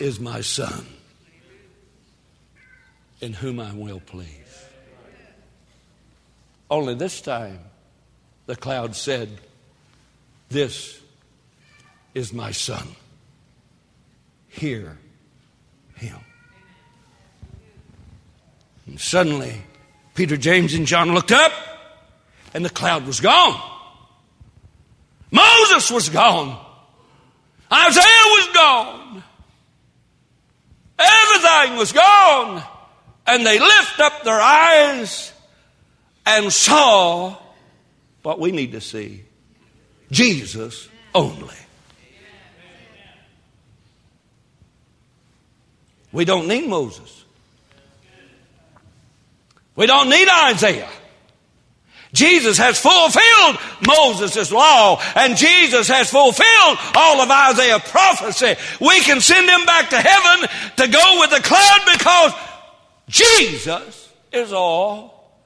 is 0.00 0.18
my 0.18 0.40
son 0.40 0.86
in 3.20 3.32
whom 3.32 3.60
I 3.60 3.68
am 3.68 3.78
well 3.78 4.00
pleased. 4.00 4.32
Only 6.68 6.96
this 6.96 7.20
time, 7.20 7.60
the 8.46 8.56
cloud 8.56 8.96
said, 8.96 9.38
This 10.48 11.00
is 12.12 12.32
my 12.32 12.50
son. 12.50 12.88
Hear 14.48 14.98
him. 16.02 16.18
And 18.86 19.00
suddenly, 19.00 19.62
Peter, 20.14 20.36
James, 20.36 20.74
and 20.74 20.86
John 20.86 21.14
looked 21.14 21.32
up, 21.32 21.52
and 22.52 22.64
the 22.64 22.70
cloud 22.70 23.06
was 23.06 23.20
gone. 23.20 23.60
Moses 25.30 25.90
was 25.90 26.08
gone. 26.10 26.58
Isaiah 27.72 28.04
was 28.04 28.48
gone. 28.54 29.24
Everything 30.98 31.78
was 31.78 31.92
gone. 31.92 32.62
And 33.26 33.46
they 33.46 33.58
lift 33.58 34.00
up 34.00 34.24
their 34.24 34.40
eyes 34.40 35.32
and 36.26 36.52
saw 36.52 37.36
what 38.22 38.38
we 38.38 38.52
need 38.52 38.72
to 38.72 38.80
see 38.80 39.22
Jesus 40.10 40.88
only. 41.14 41.54
We 46.12 46.24
don't 46.24 46.46
need 46.46 46.68
Moses. 46.68 47.24
We 49.74 49.86
don't 49.86 50.10
need 50.10 50.28
Isaiah. 50.28 50.90
Jesus 52.12 52.58
has 52.58 52.78
fulfilled 52.78 53.58
Moses' 53.86 54.52
law 54.52 55.00
and 55.16 55.34
Jesus 55.34 55.88
has 55.88 56.10
fulfilled 56.10 56.78
all 56.94 57.22
of 57.22 57.30
Isaiah's 57.30 57.82
prophecy. 57.90 58.54
We 58.80 59.00
can 59.00 59.22
send 59.22 59.48
him 59.48 59.64
back 59.64 59.88
to 59.90 59.96
heaven 59.96 60.48
to 60.76 60.88
go 60.88 61.20
with 61.20 61.30
the 61.30 61.40
cloud 61.40 61.80
because 61.90 62.32
Jesus 63.08 64.12
is 64.30 64.52
all 64.52 65.40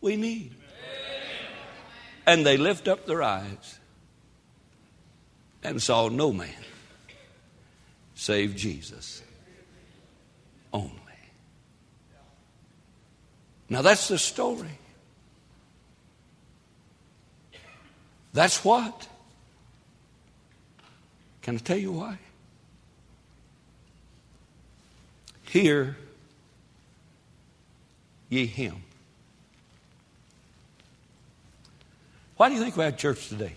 we 0.00 0.16
need. 0.16 0.52
And 2.26 2.46
they 2.46 2.56
lift 2.56 2.88
up 2.88 3.06
their 3.06 3.22
eyes 3.22 3.78
and 5.62 5.82
saw 5.82 6.08
no 6.08 6.32
man 6.32 6.48
save 8.14 8.56
Jesus 8.56 9.22
only. 10.72 10.90
Now 13.68 13.82
that's 13.82 14.08
the 14.08 14.18
story. 14.18 14.78
That's 18.32 18.64
what 18.64 19.08
Can 21.46 21.54
I 21.54 21.58
tell 21.58 21.78
you 21.78 21.92
why? 21.92 22.18
Hear 25.44 25.96
ye 28.28 28.46
him. 28.46 28.82
Why 32.36 32.48
do 32.48 32.56
you 32.56 32.60
think 32.60 32.76
we 32.76 32.82
had 32.82 32.98
church 32.98 33.28
today? 33.28 33.52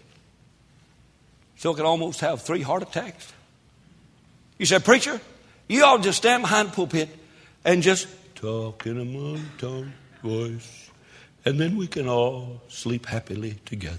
So 1.58 1.72
it 1.72 1.78
could 1.78 1.86
almost 1.86 2.22
have 2.22 2.44
three 2.44 2.62
heart 2.62 2.84
attacks? 2.84 3.34
You 4.60 4.68
said, 4.68 4.86
Preacher, 4.86 5.20
you 5.68 5.84
all 5.84 5.98
just 5.98 6.20
stand 6.20 6.44
behind 6.44 6.68
the 6.68 6.74
pulpit 6.74 7.10
and 7.66 7.82
just 7.82 8.08
talk 8.36 8.86
in 8.86 9.00
a 9.00 9.06
monotone 9.06 9.94
voice, 10.22 10.90
and 11.46 11.60
then 11.60 11.78
we 11.78 11.88
can 11.88 12.08
all 12.08 12.62
sleep 12.68 13.06
happily 13.06 13.56
together. 13.66 13.98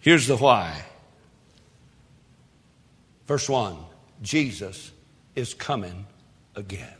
Here's 0.00 0.26
the 0.26 0.36
why. 0.36 0.84
Verse 3.26 3.48
1 3.48 3.76
Jesus 4.22 4.90
is 5.36 5.54
coming 5.54 6.06
again. 6.56 6.94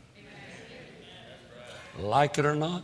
Like 1.97 2.37
it 2.37 2.45
or 2.45 2.55
not, 2.55 2.83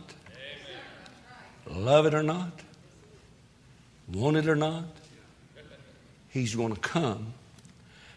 love 1.70 2.06
it 2.06 2.12
or 2.12 2.22
not, 2.22 2.60
want 4.12 4.36
it 4.36 4.48
or 4.48 4.56
not, 4.56 4.84
he's 6.28 6.54
going 6.54 6.74
to 6.74 6.80
come. 6.80 7.32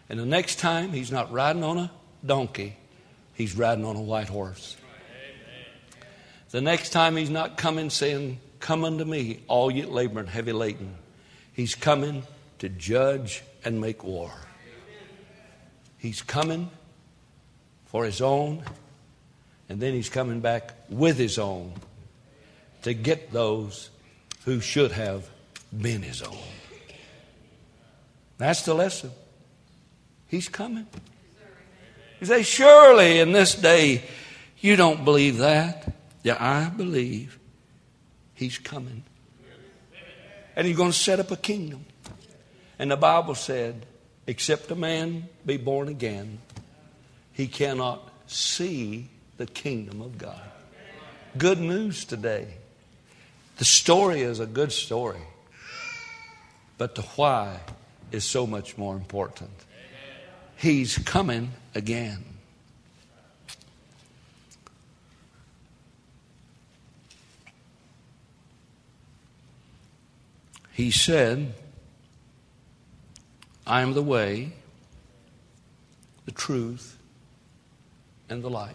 And 0.08 0.18
the 0.18 0.26
next 0.26 0.58
time, 0.58 0.92
he's 0.92 1.10
not 1.12 1.32
riding 1.32 1.62
on 1.62 1.78
a 1.78 1.90
donkey, 2.24 2.76
he's 3.34 3.56
riding 3.56 3.84
on 3.84 3.96
a 3.96 4.02
white 4.02 4.28
horse. 4.28 4.76
The 6.50 6.60
next 6.60 6.90
time, 6.90 7.16
he's 7.16 7.30
not 7.30 7.56
coming 7.56 7.90
saying, 7.90 8.40
Come 8.58 8.84
unto 8.84 9.04
me, 9.04 9.40
all 9.48 9.70
ye 9.70 9.84
labor 9.84 10.20
and 10.20 10.28
heavy 10.28 10.52
laden. 10.52 10.94
He's 11.52 11.74
coming 11.74 12.24
to 12.58 12.68
judge 12.68 13.42
and 13.64 13.80
make 13.80 14.04
war. 14.04 14.32
He's 15.96 16.22
coming 16.22 16.70
for 17.86 18.04
his 18.04 18.20
own, 18.20 18.64
and 19.68 19.80
then 19.80 19.94
he's 19.94 20.08
coming 20.08 20.40
back 20.40 20.74
with 20.88 21.16
his 21.16 21.38
own 21.38 21.74
to 22.82 22.94
get 22.94 23.32
those 23.32 23.90
who 24.44 24.60
should 24.60 24.92
have 24.92 25.28
been 25.76 26.02
his 26.02 26.22
own. 26.22 26.38
That's 28.38 28.62
the 28.62 28.74
lesson. 28.74 29.10
He's 30.28 30.48
coming. 30.48 30.86
You 32.20 32.26
say, 32.26 32.42
surely 32.42 33.20
in 33.20 33.32
this 33.32 33.54
day 33.54 34.02
you 34.60 34.76
don't 34.76 35.04
believe 35.04 35.38
that. 35.38 35.92
Yeah, 36.22 36.36
I 36.38 36.68
believe 36.68 37.38
he's 38.34 38.58
coming. 38.58 39.04
And 40.54 40.66
he's 40.66 40.76
going 40.76 40.92
to 40.92 40.98
set 40.98 41.18
up 41.18 41.30
a 41.30 41.36
kingdom. 41.36 41.86
And 42.78 42.90
the 42.90 42.96
Bible 42.96 43.34
said, 43.34 43.86
except 44.26 44.70
a 44.70 44.74
man 44.74 45.28
be 45.46 45.56
born 45.56 45.88
again, 45.88 46.38
he 47.32 47.46
cannot 47.46 48.06
see 48.26 49.08
the 49.38 49.46
kingdom 49.46 50.02
of 50.02 50.18
God. 50.18 50.40
Good 51.38 51.58
news 51.58 52.04
today. 52.04 52.48
The 53.56 53.64
story 53.64 54.22
is 54.22 54.40
a 54.40 54.46
good 54.46 54.72
story, 54.72 55.20
but 56.76 56.94
the 56.94 57.02
why 57.02 57.60
is 58.10 58.24
so 58.24 58.46
much 58.46 58.76
more 58.76 58.94
important. 58.94 59.50
He's 60.60 60.98
coming 60.98 61.52
again. 61.74 62.22
He 70.70 70.90
said, 70.90 71.54
I 73.66 73.80
am 73.80 73.94
the 73.94 74.02
way, 74.02 74.52
the 76.26 76.30
truth, 76.30 76.98
and 78.28 78.44
the 78.44 78.50
life. 78.50 78.74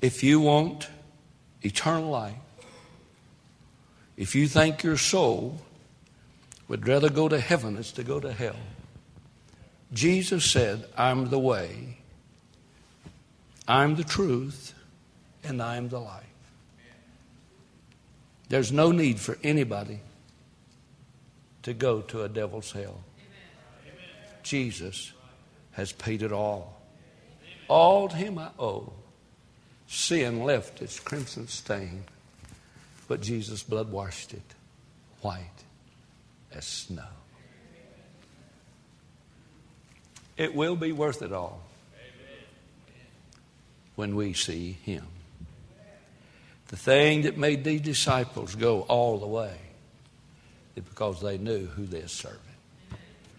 If 0.00 0.24
you 0.24 0.40
want 0.40 0.88
eternal 1.60 2.08
life, 2.08 2.36
if 4.16 4.34
you 4.34 4.48
think 4.48 4.82
your 4.82 4.96
soul 4.96 5.60
would 6.68 6.88
rather 6.88 7.10
go 7.10 7.28
to 7.28 7.38
heaven 7.38 7.76
as 7.76 7.92
to 7.92 8.02
go 8.02 8.18
to 8.18 8.32
hell, 8.32 8.56
Jesus 9.92 10.44
said, 10.44 10.84
I'm 10.96 11.30
the 11.30 11.38
way, 11.38 11.98
I'm 13.66 13.96
the 13.96 14.04
truth, 14.04 14.74
and 15.42 15.60
I'm 15.60 15.88
the 15.88 15.98
life. 15.98 16.24
There's 18.48 18.72
no 18.72 18.92
need 18.92 19.20
for 19.20 19.38
anybody 19.42 20.00
to 21.62 21.72
go 21.72 22.00
to 22.02 22.22
a 22.22 22.28
devil's 22.28 22.72
hell. 22.72 23.00
Jesus 24.42 25.12
has 25.72 25.92
paid 25.92 26.22
it 26.22 26.32
all. 26.32 26.80
All 27.68 28.08
to 28.08 28.16
him 28.16 28.38
I 28.38 28.48
owe. 28.58 28.92
Sin 29.86 30.44
left 30.44 30.82
its 30.82 31.00
crimson 31.00 31.48
stain, 31.48 32.04
but 33.08 33.20
Jesus' 33.20 33.62
blood 33.62 33.90
washed 33.90 34.32
it 34.32 34.54
white 35.20 35.64
as 36.52 36.64
snow. 36.64 37.02
It 40.40 40.54
will 40.54 40.74
be 40.74 40.90
worth 40.90 41.20
it 41.20 41.34
all 41.34 41.60
when 43.94 44.16
we 44.16 44.32
see 44.32 44.72
him. 44.72 45.04
The 46.68 46.78
thing 46.78 47.22
that 47.22 47.36
made 47.36 47.62
these 47.62 47.82
disciples 47.82 48.54
go 48.54 48.80
all 48.88 49.18
the 49.18 49.26
way 49.26 49.54
is 50.76 50.84
because 50.84 51.20
they 51.20 51.36
knew 51.36 51.66
who 51.66 51.84
they're 51.84 52.08
serving. 52.08 52.40